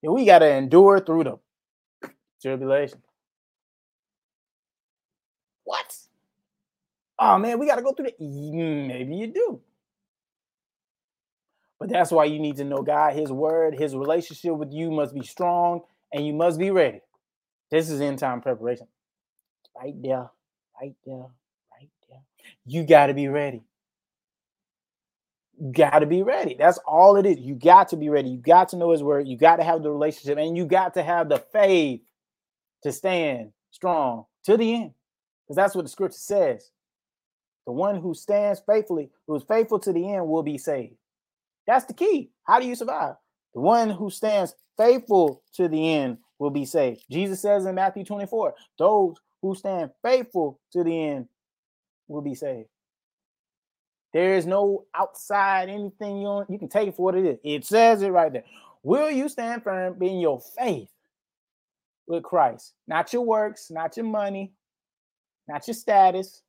[0.02, 1.38] And we got to endure through the
[2.40, 3.02] tribulation.
[5.64, 5.96] What?
[7.18, 8.24] Oh man, we got to go through the.
[8.24, 9.60] Mm, maybe you do.
[11.78, 15.14] But that's why you need to know God, His word, His relationship with you must
[15.14, 17.00] be strong, and you must be ready.
[17.70, 18.86] This is end time preparation.
[19.76, 20.30] Right there,
[20.80, 21.26] right there,
[21.72, 22.20] right there.
[22.64, 23.62] You got to be ready
[25.72, 26.56] got to be ready.
[26.58, 27.38] That's all it is.
[27.38, 28.30] You got to be ready.
[28.30, 29.28] You got to know his word.
[29.28, 32.02] You got to have the relationship and you got to have the faith
[32.82, 34.92] to stand strong to the end.
[35.44, 36.70] Because that's what the scripture says.
[37.66, 40.96] The one who stands faithfully, who is faithful to the end, will be saved.
[41.66, 42.30] That's the key.
[42.44, 43.14] How do you survive?
[43.54, 47.04] The one who stands faithful to the end will be saved.
[47.10, 51.28] Jesus says in Matthew 24, those who stand faithful to the end
[52.08, 52.68] will be saved.
[54.14, 57.38] There is no outside anything you you can take it for what it is.
[57.42, 58.44] It says it right there.
[58.84, 60.88] Will you stand firm in your faith
[62.06, 62.74] with Christ?
[62.86, 64.52] Not your works, not your money,
[65.48, 66.42] not your status.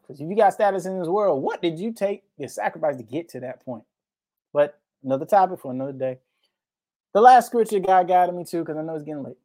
[0.00, 3.02] Because if you got status in this world, what did you take the sacrifice to
[3.02, 3.84] get to that point?
[4.54, 6.20] But another topic for another day.
[7.12, 9.36] The last scripture God guided me to, because I know it's getting late,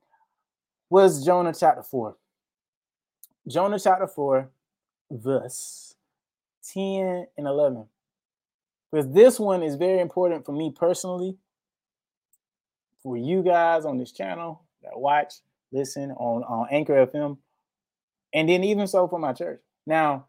[0.89, 2.15] was Jonah chapter 4.
[3.47, 4.49] Jonah chapter 4,
[5.11, 5.95] verse
[6.73, 7.85] 10 and 11.
[8.91, 11.37] Because this one is very important for me personally,
[13.03, 15.35] for you guys on this channel that watch,
[15.71, 17.37] listen on, on Anchor FM,
[18.33, 19.61] and then even so for my church.
[19.85, 20.27] Now,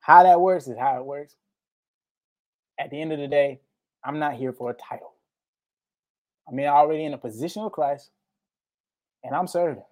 [0.00, 1.36] how that works is how it works.
[2.78, 3.60] At the end of the day,
[4.04, 5.14] I'm not here for a title.
[6.48, 8.10] I'm already in a position of Christ,
[9.22, 9.82] and I'm serving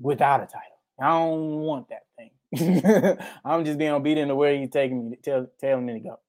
[0.00, 0.75] without a title.
[1.00, 3.18] I don't want that thing.
[3.44, 6.20] I'm just being obedient to where he's taking me, tell, telling me to go.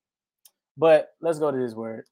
[0.77, 2.05] But let's go to this word.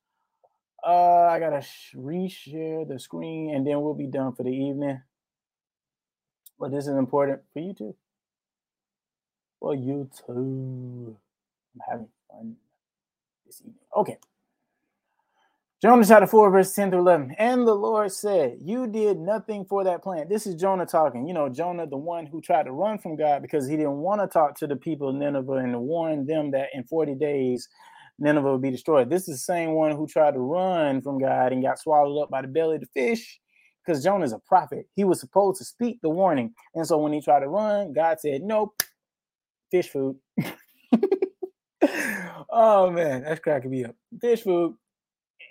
[0.85, 5.01] Uh, I gotta reshare the screen, and then we'll be done for the evening.
[6.59, 7.95] But this is important for you too.
[9.59, 11.17] For you too.
[11.73, 12.55] I'm having fun
[13.45, 13.75] this evening.
[13.97, 14.17] Okay.
[15.81, 17.35] Jonah chapter 4, verse 10 through 11.
[17.37, 20.29] And the Lord said, You did nothing for that plant.
[20.29, 21.27] This is Jonah talking.
[21.27, 24.21] You know, Jonah, the one who tried to run from God because he didn't want
[24.21, 27.67] to talk to the people of Nineveh and to warn them that in 40 days
[28.17, 29.09] Nineveh would be destroyed.
[29.09, 32.29] This is the same one who tried to run from God and got swallowed up
[32.31, 33.39] by the belly of the fish
[33.85, 34.87] because Jonah is a prophet.
[34.95, 36.55] He was supposed to speak the warning.
[36.73, 38.81] And so when he tried to run, God said, Nope,
[39.69, 40.15] fish food.
[42.49, 43.95] oh man, that's cracking me up.
[44.21, 44.75] Fish food.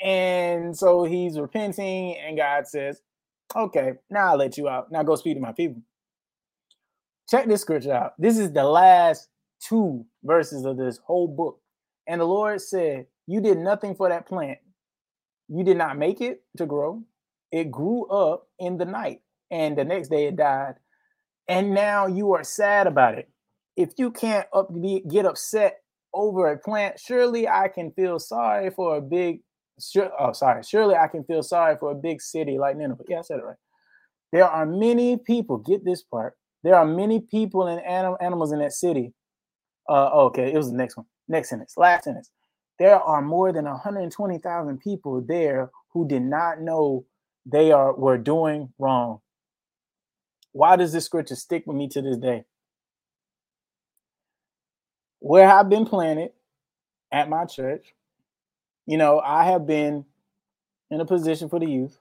[0.02, 3.00] And so he's repenting, and God says,
[3.54, 4.90] Okay, now I'll let you out.
[4.90, 5.82] Now go speak to my people.
[7.28, 8.12] Check this scripture out.
[8.18, 9.28] This is the last
[9.60, 11.60] two verses of this whole book.
[12.06, 14.58] And the Lord said, You did nothing for that plant.
[15.48, 17.02] You did not make it to grow.
[17.52, 19.20] It grew up in the night,
[19.50, 20.74] and the next day it died.
[21.46, 23.28] And now you are sad about it.
[23.76, 24.70] If you can't up,
[25.08, 25.80] get upset
[26.12, 29.40] over a plant, surely I can feel sorry for a big
[29.80, 30.62] Sure, oh, sorry.
[30.62, 33.04] Surely I can feel sorry for a big city like Nineveh.
[33.08, 33.56] Yeah, I said it right.
[34.32, 35.58] There are many people.
[35.58, 36.34] Get this part.
[36.64, 39.14] There are many people and anim- animals in that city.
[39.88, 41.06] Uh, okay, it was the next one.
[41.28, 41.74] Next sentence.
[41.76, 42.30] Last sentence.
[42.78, 47.06] there are more than 120,000 people there who did not know
[47.46, 49.20] they are were doing wrong.
[50.52, 52.44] Why does this scripture stick with me to this day?
[55.20, 56.32] Where I've been planted
[57.12, 57.94] at my church,
[58.86, 60.04] you know, I have been
[60.90, 61.98] in a position for the youth.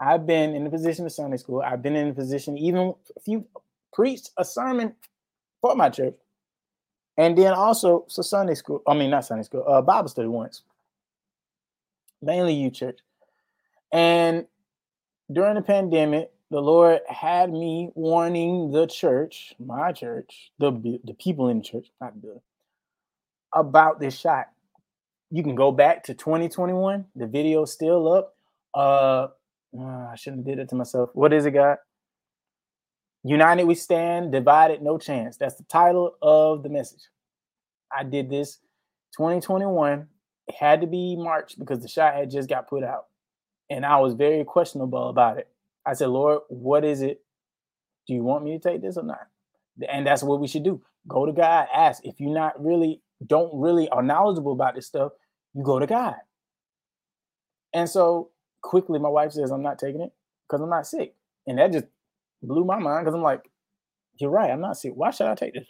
[0.00, 1.62] I've been in the position of Sunday school.
[1.62, 3.44] I've been in a position, even if you
[3.92, 4.94] preached a sermon
[5.60, 6.14] for my church,
[7.18, 8.82] and then also so Sunday school.
[8.86, 10.62] I mean, not Sunday school, uh, Bible study once,
[12.22, 13.00] mainly you church.
[13.92, 14.46] And
[15.30, 20.70] during the pandemic, the Lord had me warning the church, my church, the
[21.04, 22.40] the people in the church, not the
[23.52, 24.48] about this shot.
[25.30, 27.06] You can go back to 2021.
[27.14, 28.34] The video's still up.
[28.74, 29.28] Uh,
[29.78, 31.10] uh I shouldn't have did it to myself.
[31.14, 31.78] What is it, God?
[33.22, 35.36] United we stand, divided no chance.
[35.36, 37.08] That's the title of the message.
[37.94, 38.58] I did this
[39.16, 40.06] 2021.
[40.48, 43.06] It had to be March because the shot had just got put out.
[43.68, 45.48] And I was very questionable about it.
[45.84, 47.22] I said, Lord, what is it?
[48.06, 49.28] Do you want me to take this or not?
[49.88, 50.80] And that's what we should do.
[51.06, 52.04] Go to God, ask.
[52.04, 55.12] If you're not really, don't really are knowledgeable about this stuff,
[55.54, 56.14] you go to God.
[57.72, 58.30] And so
[58.62, 60.12] quickly, my wife says, I'm not taking it
[60.48, 61.14] because I'm not sick.
[61.46, 61.86] And that just
[62.42, 63.42] blew my mind because I'm like,
[64.18, 64.92] you're right, I'm not sick.
[64.94, 65.68] Why should I take this?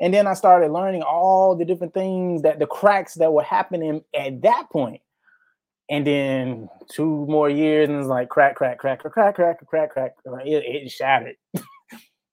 [0.00, 4.02] And then I started learning all the different things that the cracks that were happening
[4.14, 5.00] at that point
[5.88, 9.90] and then two more years, and it's like crack, crack, crack, crack, crack, crack, crack,
[9.92, 10.12] crack.
[10.44, 11.36] It, it shattered.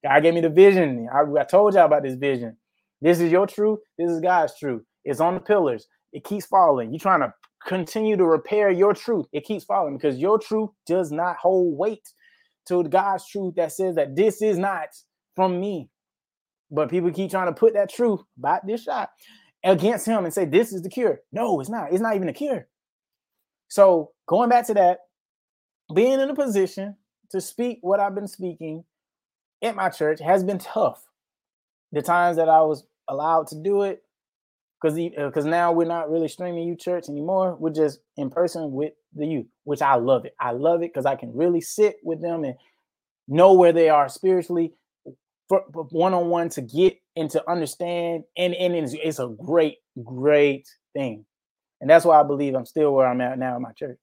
[0.02, 1.08] God gave me the vision.
[1.12, 2.56] I, I told y'all about this vision.
[3.00, 3.80] This is your truth.
[3.98, 4.82] This is God's truth.
[5.04, 5.86] It's on the pillars.
[6.12, 6.92] It keeps falling.
[6.92, 7.32] You're trying to
[7.66, 9.26] continue to repair your truth.
[9.32, 12.08] It keeps falling because your truth does not hold weight
[12.68, 14.88] to God's truth that says that this is not
[15.34, 15.90] from me.
[16.70, 19.10] But people keep trying to put that truth about this shot
[19.64, 21.20] against him and say this is the cure.
[21.32, 21.92] No, it's not.
[21.92, 22.68] It's not even a cure.
[23.68, 24.98] So going back to that,
[25.94, 26.96] being in a position
[27.30, 28.84] to speak what I've been speaking
[29.62, 31.04] at my church has been tough.
[31.94, 34.02] The times that I was allowed to do it,
[34.82, 37.56] because because uh, now we're not really streaming you church anymore.
[37.58, 40.34] We're just in person with the youth, which I love it.
[40.40, 42.56] I love it because I can really sit with them and
[43.28, 44.72] know where they are spiritually,
[45.48, 50.68] one on one to get and to understand, and and it's, it's a great great
[50.94, 51.24] thing.
[51.80, 53.98] And that's why I believe I'm still where I'm at now in my church.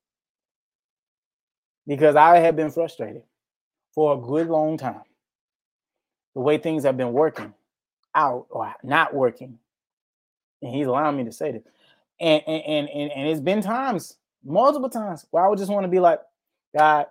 [1.86, 3.24] Because I have been frustrated
[3.94, 5.02] for a good long time.
[6.36, 7.54] The way things have been working
[8.16, 9.60] out or not working.
[10.62, 11.64] And he's allowing me to say this.
[12.20, 15.90] And and and, and it's been times, multiple times, where I would just want to
[15.90, 16.20] be like,
[16.78, 17.08] God,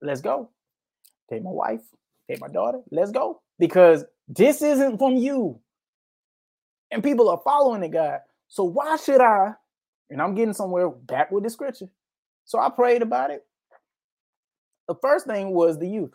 [0.00, 0.50] let's go.
[1.30, 1.82] Take my wife,
[2.30, 3.40] take my daughter, let's go.
[3.58, 5.60] Because this isn't from you.
[6.90, 8.20] And people are following the God.
[8.48, 9.54] So why should I
[10.12, 11.88] and I'm getting somewhere back with the scripture.
[12.44, 13.44] So I prayed about it.
[14.86, 16.12] The first thing was the youth.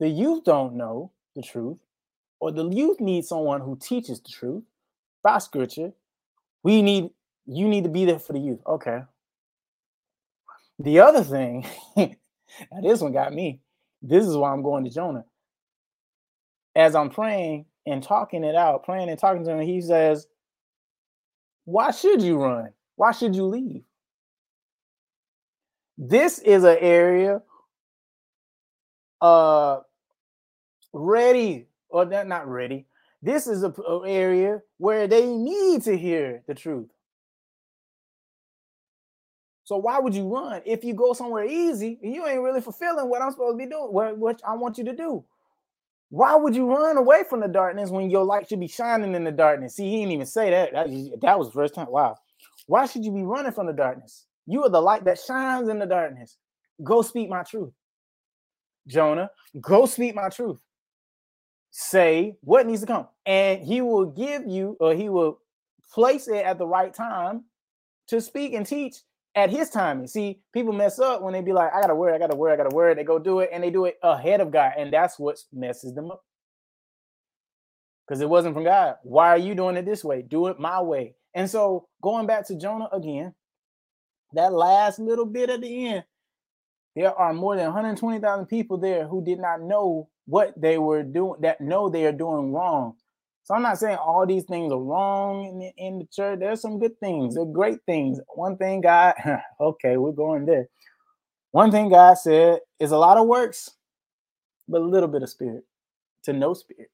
[0.00, 1.78] The youth don't know the truth,
[2.46, 4.62] or the youth need someone who teaches the truth
[5.24, 5.92] by scripture.
[6.62, 7.10] We need
[7.44, 8.60] you need to be there for the youth.
[8.64, 9.00] Okay.
[10.78, 11.66] The other thing,
[12.82, 13.60] this one got me.
[14.00, 15.24] This is why I'm going to Jonah.
[16.76, 20.28] As I'm praying and talking it out, praying and talking to him, he says,
[21.64, 22.68] why should you run?
[22.94, 23.82] Why should you leave?
[25.98, 27.42] This is an area
[29.20, 29.80] uh
[30.92, 31.66] ready
[31.96, 32.86] or not not ready.
[33.22, 36.90] This is a, a area where they need to hear the truth.
[39.64, 43.08] So why would you run if you go somewhere easy and you ain't really fulfilling
[43.08, 45.24] what I'm supposed to be doing, what, what I want you to do?
[46.10, 49.24] Why would you run away from the darkness when your light should be shining in
[49.24, 49.74] the darkness?
[49.74, 50.72] See, he didn't even say that.
[50.72, 51.90] That, that was the first time.
[51.90, 52.16] Wow.
[52.66, 54.26] Why should you be running from the darkness?
[54.46, 56.36] You are the light that shines in the darkness.
[56.84, 57.72] Go speak my truth.
[58.86, 59.30] Jonah,
[59.60, 60.60] go speak my truth.
[61.78, 63.06] Say what needs to come.
[63.26, 65.40] And he will give you, or he will
[65.92, 67.44] place it at the right time
[68.08, 69.02] to speak and teach
[69.34, 70.06] at his timing.
[70.06, 72.36] See, people mess up when they be like, I got a word, I got a
[72.36, 72.96] word, I got a word.
[72.96, 74.72] They go do it and they do it ahead of God.
[74.78, 76.24] And that's what messes them up.
[78.08, 78.94] Because it wasn't from God.
[79.02, 80.22] Why are you doing it this way?
[80.22, 81.14] Do it my way.
[81.34, 83.34] And so going back to Jonah again,
[84.32, 86.04] that last little bit at the end,
[86.94, 91.40] there are more than 120,000 people there who did not know what they were doing,
[91.40, 92.94] that know they are doing wrong.
[93.44, 96.40] So I'm not saying all these things are wrong in the, in the church.
[96.40, 97.36] There's some good things.
[97.36, 98.18] They're great things.
[98.34, 99.14] One thing God,
[99.60, 100.68] okay, we're going there.
[101.52, 103.70] One thing God said is a lot of works,
[104.68, 105.64] but a little bit of spirit
[106.24, 106.90] to no spirit.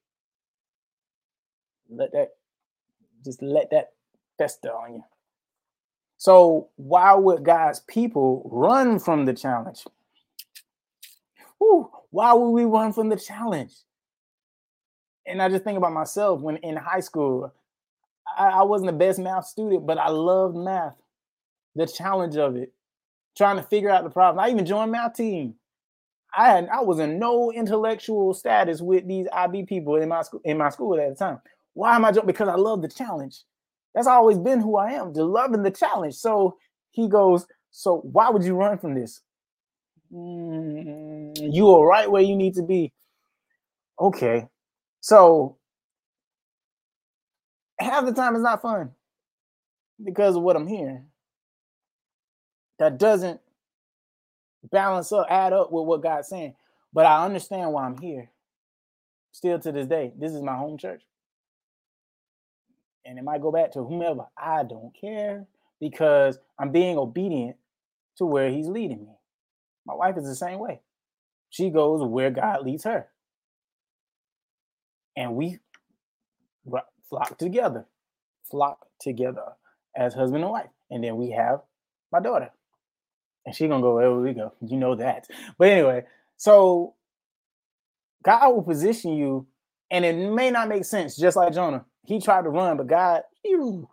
[1.91, 2.29] Let that,
[3.25, 3.89] just let that
[4.39, 5.05] fester on you.
[6.19, 9.85] So why would God's people run from the challenge?
[11.63, 13.73] Whew, why would we run from the challenge?
[15.25, 17.55] And I just think about myself when in high school,
[18.37, 20.97] I, I wasn't the best math student, but I loved math.
[21.77, 22.73] The challenge of it,
[23.37, 24.45] trying to figure out the problem.
[24.45, 25.55] I even joined math team.
[26.37, 30.41] I had I was in no intellectual status with these IB people in my school
[30.45, 31.41] in my school at the time.
[31.75, 32.27] Why am I joining?
[32.27, 33.39] Because I love the challenge.
[33.95, 36.15] That's always been who I am, just loving the challenge.
[36.15, 36.57] So
[36.91, 39.23] he goes, so why would you run from this?
[40.13, 42.93] Mm, you are right where you need to be.
[44.01, 44.47] Okay.
[45.01, 45.59] So
[47.79, 48.91] half the time it's not fun
[50.03, 51.07] because of what I'm hearing.
[52.79, 53.41] That doesn't
[54.71, 56.55] balance up, add up with what God's saying.
[56.93, 58.31] But I understand why I'm here.
[59.33, 61.03] Still to this day, this is my home church.
[63.05, 64.27] And it might go back to whomever.
[64.37, 65.47] I don't care
[65.81, 67.57] because I'm being obedient
[68.19, 69.15] to where he's leading me.
[69.87, 70.81] My wife is the same way.
[71.51, 73.09] She goes where God leads her.
[75.17, 75.59] And we
[77.09, 77.85] flock together,
[78.51, 79.43] flock together
[79.95, 80.71] as husband and wife.
[80.91, 81.61] And then we have
[82.11, 82.51] my daughter.
[83.45, 84.55] And she gonna go wherever we go.
[84.65, 85.27] You know that.
[85.59, 86.05] But anyway,
[86.37, 86.95] so
[88.23, 89.47] God will position you,
[89.91, 91.85] and it may not make sense, just like Jonah.
[92.05, 93.89] He tried to run, but God ew,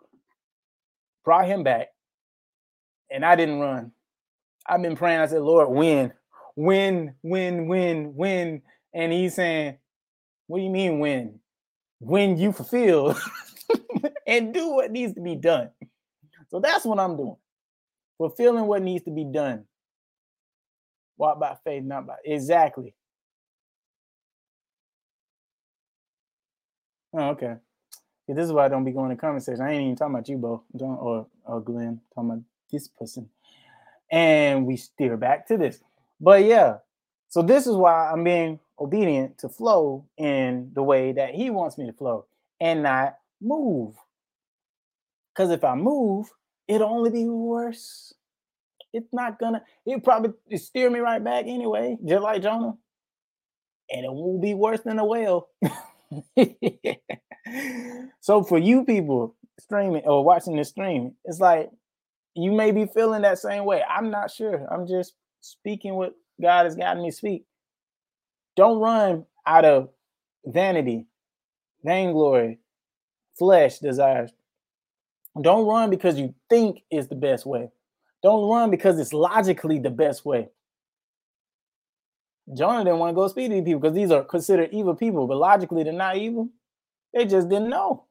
[1.24, 1.88] brought him back.
[3.10, 3.92] And I didn't run.
[4.70, 5.18] I've been praying.
[5.20, 6.12] I said, Lord, win,
[6.54, 8.62] win, win, win, win.
[8.94, 9.78] And he's saying,
[10.46, 11.40] What do you mean win?
[11.98, 13.18] When you fulfill
[14.28, 15.70] and do what needs to be done.
[16.50, 17.36] So that's what I'm doing.
[18.16, 19.64] Fulfilling what needs to be done.
[21.18, 22.94] Walk by faith, not by exactly.
[27.12, 27.56] Oh, okay.
[28.28, 29.64] Yeah, this is why I don't be going to comment section.
[29.64, 32.00] I ain't even talking about you, Bo, don't or or Glenn.
[32.14, 33.28] talking about this person
[34.10, 35.80] and we steer back to this.
[36.20, 36.78] But yeah,
[37.28, 41.78] so this is why I'm being obedient to flow in the way that he wants
[41.78, 42.26] me to flow
[42.60, 43.94] and not move.
[45.32, 46.28] Because if I move,
[46.66, 48.12] it'll only be worse.
[48.92, 52.74] It's not gonna, it probably steer me right back anyway, just like Jonah.
[53.90, 55.48] And it will be worse than a whale.
[58.20, 61.70] so for you people streaming or watching this stream, it's like
[62.34, 63.82] you may be feeling that same way.
[63.88, 64.66] I'm not sure.
[64.72, 67.44] I'm just speaking what God has gotten me speak.
[68.56, 69.88] Don't run out of
[70.44, 71.06] vanity,
[71.84, 72.58] vainglory,
[73.38, 74.30] flesh desires.
[75.40, 77.70] Don't run because you think is the best way.
[78.22, 80.48] Don't run because it's logically the best way.
[82.56, 85.26] Jonah didn't want to go speak to these people because these are considered evil people,
[85.26, 86.48] but logically they're not evil.
[87.14, 88.04] They just didn't know.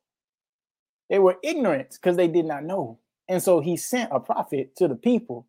[1.09, 2.99] They were ignorant because they did not know.
[3.30, 5.47] And so he sent a prophet to the people.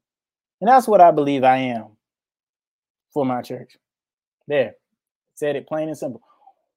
[0.60, 1.96] And that's what I believe I am
[3.12, 3.76] for my church.
[4.46, 4.74] There,
[5.34, 6.20] said it plain and simple.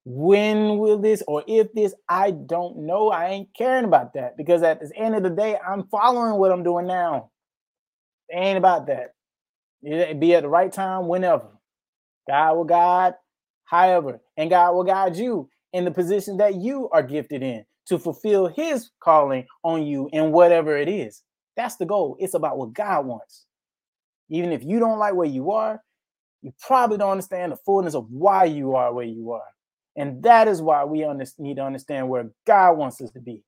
[0.06, 3.10] When will this or if this, I don't know.
[3.10, 6.50] I ain't caring about that because at the end of the day, I'm following what
[6.50, 7.30] I'm doing now.
[8.30, 9.14] It ain't about that.
[9.82, 11.48] It be at the right time, whenever.
[12.26, 13.14] God will guide,
[13.64, 17.98] however, and God will guide you in the position that you are gifted in to
[17.98, 21.22] fulfill his calling on you in whatever it is.
[21.56, 22.16] That's the goal.
[22.18, 23.46] It's about what God wants.
[24.30, 25.82] Even if you don't like where you are,
[26.42, 29.42] you probably don't understand the fullness of why you are where you are.
[29.96, 31.06] And that is why we
[31.38, 33.42] need to understand where God wants us to be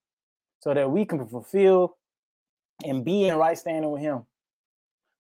[0.61, 1.97] so that we can fulfill
[2.85, 4.25] and be in right standing with Him.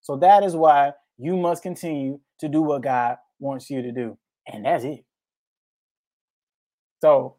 [0.02, 4.16] So that is why you must continue to do what God wants you to do.
[4.46, 5.04] And that's it.
[7.00, 7.36] So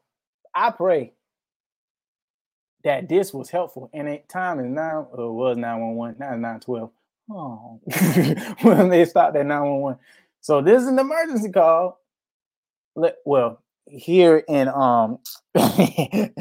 [0.53, 1.13] I pray
[2.87, 3.89] that this was helpful.
[3.93, 6.91] And at time is now, or was 911, now it's 912.
[7.29, 7.81] Oh,
[8.61, 9.99] when they stopped at 911.
[10.39, 11.99] So this is an emergency call.
[12.95, 15.19] Let, well, here in um
[15.55, 16.31] my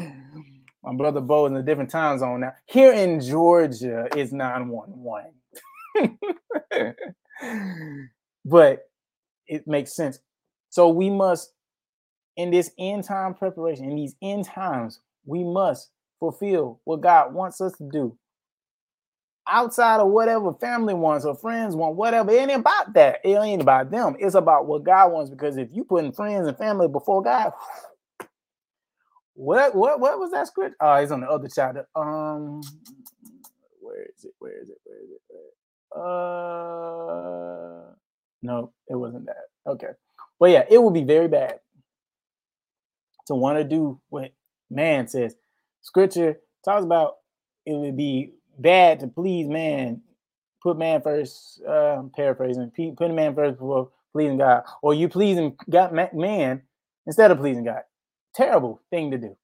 [0.95, 2.53] brother Bo is in a different time zone now.
[2.65, 5.33] Here in Georgia is 911.
[8.45, 8.89] but
[9.47, 10.19] it makes sense.
[10.69, 11.51] So we must,
[12.37, 15.89] in this end time preparation, in these end times, we must
[16.19, 18.17] fulfill what God wants us to do.
[19.49, 23.21] Outside of whatever family wants or friends want, whatever, it ain't about that.
[23.23, 24.17] It ain't about them.
[24.19, 25.29] It's about what God wants.
[25.29, 27.53] Because if you putting friends and family before God,
[29.35, 30.75] what what what was that script?
[30.81, 31.87] Oh, it's on the other chapter.
[31.95, 32.61] Um,
[33.79, 34.33] where is it?
[34.39, 34.77] Where is it?
[34.83, 35.19] Where is it?
[35.95, 37.93] Uh,
[38.41, 39.45] no, it wasn't that.
[39.65, 39.91] Okay,
[40.39, 41.59] but yeah, it would be very bad
[43.27, 44.31] to want to do what
[44.69, 45.35] man says
[45.87, 47.15] Scripture talks about
[47.65, 50.01] it would be bad to please man,
[50.61, 51.61] put man first.
[51.63, 56.61] Uh, paraphrasing, put man first before pleasing God, or you pleasing God man
[57.05, 57.83] instead of pleasing God.
[58.35, 59.37] Terrible thing to do.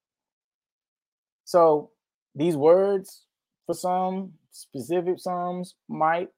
[1.46, 1.90] So
[2.34, 3.22] these words
[3.64, 6.28] for some specific psalms might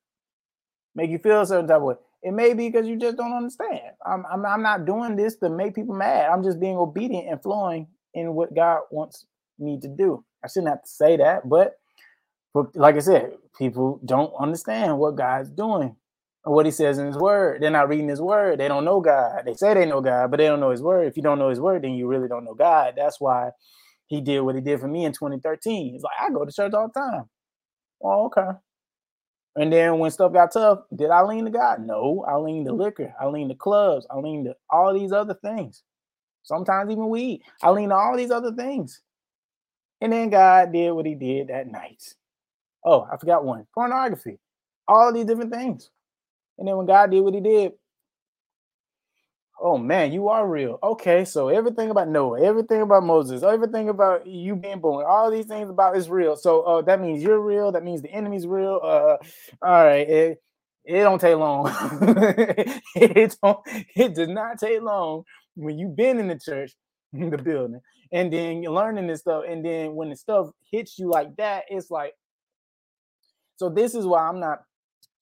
[0.95, 1.95] make you feel a certain type of way.
[2.23, 3.81] It may be because you just don't understand.
[4.07, 6.31] I'm, I'm, I'm not doing this to make people mad.
[6.31, 9.27] I'm just being obedient and flowing in what God wants
[9.59, 10.25] me to do.
[10.45, 11.75] I shouldn't have to say that, but,
[12.55, 15.97] but like I said, people don't understand what God's doing
[16.45, 17.63] or what He says in His Word.
[17.63, 18.61] They're not reading His Word.
[18.61, 19.43] They don't know God.
[19.47, 21.09] They say they know God, but they don't know His Word.
[21.09, 22.95] If you don't know His Word, then you really don't know God.
[22.97, 23.51] That's why
[24.09, 25.93] He did what He did for me in 2013.
[25.93, 27.25] He's like, I go to church all the time.
[28.03, 28.59] Oh, okay.
[29.57, 31.81] And then when stuff got tough, did I lean to God?
[31.87, 33.15] No, I leaned to liquor.
[33.21, 34.07] I leaned to clubs.
[34.11, 35.83] I leaned to all these other things.
[36.45, 37.43] Sometimes even weed.
[37.63, 39.03] I leaned to all these other things.
[40.01, 42.03] And then God did what he did that night.
[42.85, 43.67] Oh, I forgot one.
[43.75, 44.39] Pornography.
[44.87, 45.91] All these different things.
[46.59, 47.73] And then when God did what he did,
[49.61, 50.79] oh man, you are real.
[50.83, 55.47] Okay, so everything about Noah, everything about Moses, everything about you being born, all these
[55.47, 56.37] things about is real.
[56.37, 57.73] So uh, that means you're real.
[57.73, 58.81] That means the enemy's real.
[58.83, 59.17] Uh,
[59.63, 60.43] all right, it,
[60.85, 61.67] it don't take long.
[62.95, 63.59] it don't.
[63.97, 65.25] It does not take long
[65.55, 66.73] when you've been in the church,
[67.31, 67.81] the building,
[68.13, 71.65] and then you're learning this stuff, and then when the stuff hits you like that,
[71.69, 72.13] it's like.
[73.59, 74.59] So this is why I'm not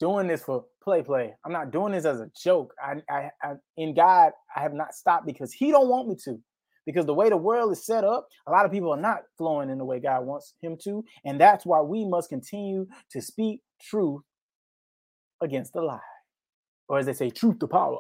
[0.01, 1.35] doing this for play play.
[1.45, 2.75] I'm not doing this as a joke.
[2.83, 6.41] I, I, I in God, I have not stopped because He don't want me to.
[6.87, 9.71] Because the way the world is set up, a lot of people are not flowing
[9.71, 13.61] in the way God wants him to, and that's why we must continue to speak
[13.81, 14.21] truth
[15.43, 15.99] against the lie,
[16.89, 17.99] or as they say, truth to power.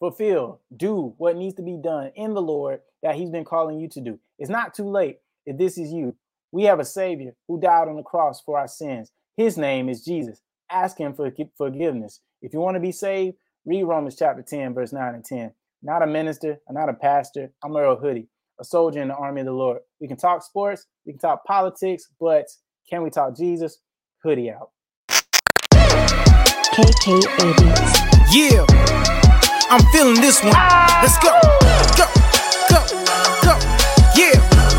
[0.00, 3.88] Fulfill, do what needs to be done in the Lord that He's been calling you
[3.88, 4.18] to do.
[4.38, 6.14] It's not too late if this is you.
[6.52, 9.10] We have a Savior who died on the cross for our sins.
[9.36, 10.40] His name is Jesus.
[10.70, 12.20] Ask him for forgiveness.
[12.42, 15.52] If you want to be saved, read Romans chapter 10, verse 9 and 10.
[15.82, 17.52] Not a minister, I'm not a pastor.
[17.62, 18.28] I'm Earl Hoodie,
[18.60, 19.80] a soldier in the army of the Lord.
[20.00, 22.46] We can talk sports, we can talk politics, but
[22.88, 23.78] can we talk Jesus?
[24.22, 24.70] Hoodie out.
[26.72, 28.08] KK Beats.
[28.32, 28.64] Yeah,
[29.70, 30.56] I'm feeling this one.
[31.04, 31.28] Let's go,
[31.92, 32.08] go,
[32.72, 32.80] go,
[33.44, 33.52] go.
[34.16, 34.32] Yeah,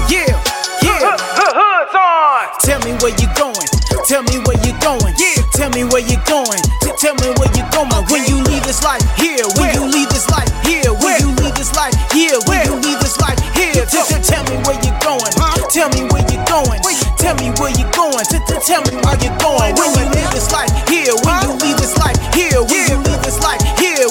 [0.09, 0.33] yeah,
[0.81, 1.13] yeah.
[1.37, 2.49] Hood's on.
[2.65, 3.69] Tell me where you going.
[4.09, 5.13] Tell me where you going.
[5.13, 5.45] Yeah.
[5.53, 6.57] Tell me where you going.
[6.97, 8.01] Tell me where you going.
[8.09, 9.45] When you leave this life here.
[9.61, 10.89] When you leave this life here.
[10.89, 12.41] When you leave this life here.
[12.49, 13.85] When you leave this life here.
[13.85, 15.33] Tell me where you going.
[15.69, 16.81] Tell me where you going.
[17.21, 18.25] Tell me where you going.
[18.25, 19.77] Tell me where you going.
[19.77, 21.13] When you leave this life here.
[21.21, 22.65] When you leave this life here.
[22.65, 24.09] When you leave this life here.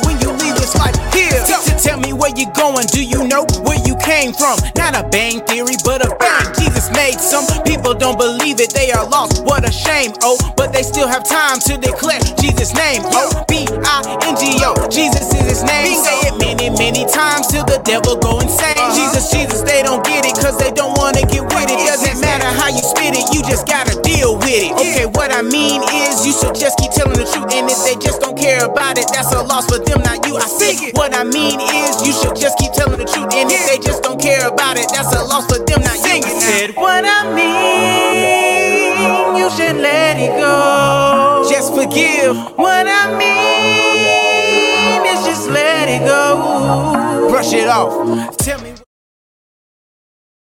[0.69, 1.82] Leave this life.
[1.82, 2.86] Tell me where you going.
[2.89, 4.59] Do you know where you came from?
[4.77, 6.53] Not a bang theory, but a bang.
[6.59, 8.74] Jesus made some people don't believe it.
[8.74, 9.45] They are lost.
[9.45, 10.12] What a shame.
[10.23, 13.03] Oh, but they still have time to declare Jesus' name.
[13.16, 14.74] O B I N G O.
[14.90, 15.97] Jesus is his name.
[15.97, 18.77] Say it many, many times till the devil go insane.
[18.93, 21.78] Jesus, Jesus, they don't get it cause they don't wanna get with it.
[21.86, 22.18] Doesn't
[22.49, 24.73] matter how you spit it, you just gotta deal with it.
[24.73, 27.53] Okay, what I mean is you should just keep telling the truth.
[27.53, 30.37] And if they just don't care about it, that's a loss for them, not you.
[30.37, 33.35] I said what I mean is you should just keep telling the truth.
[33.35, 36.25] And if they just don't care about it, that's a loss for them, not you.
[36.25, 38.97] I said what I mean,
[39.37, 41.47] you should let it go.
[41.51, 42.37] Just forgive.
[42.57, 47.29] What I mean is just let it go.
[47.31, 48.37] Brush it off.
[48.39, 48.88] Tell me.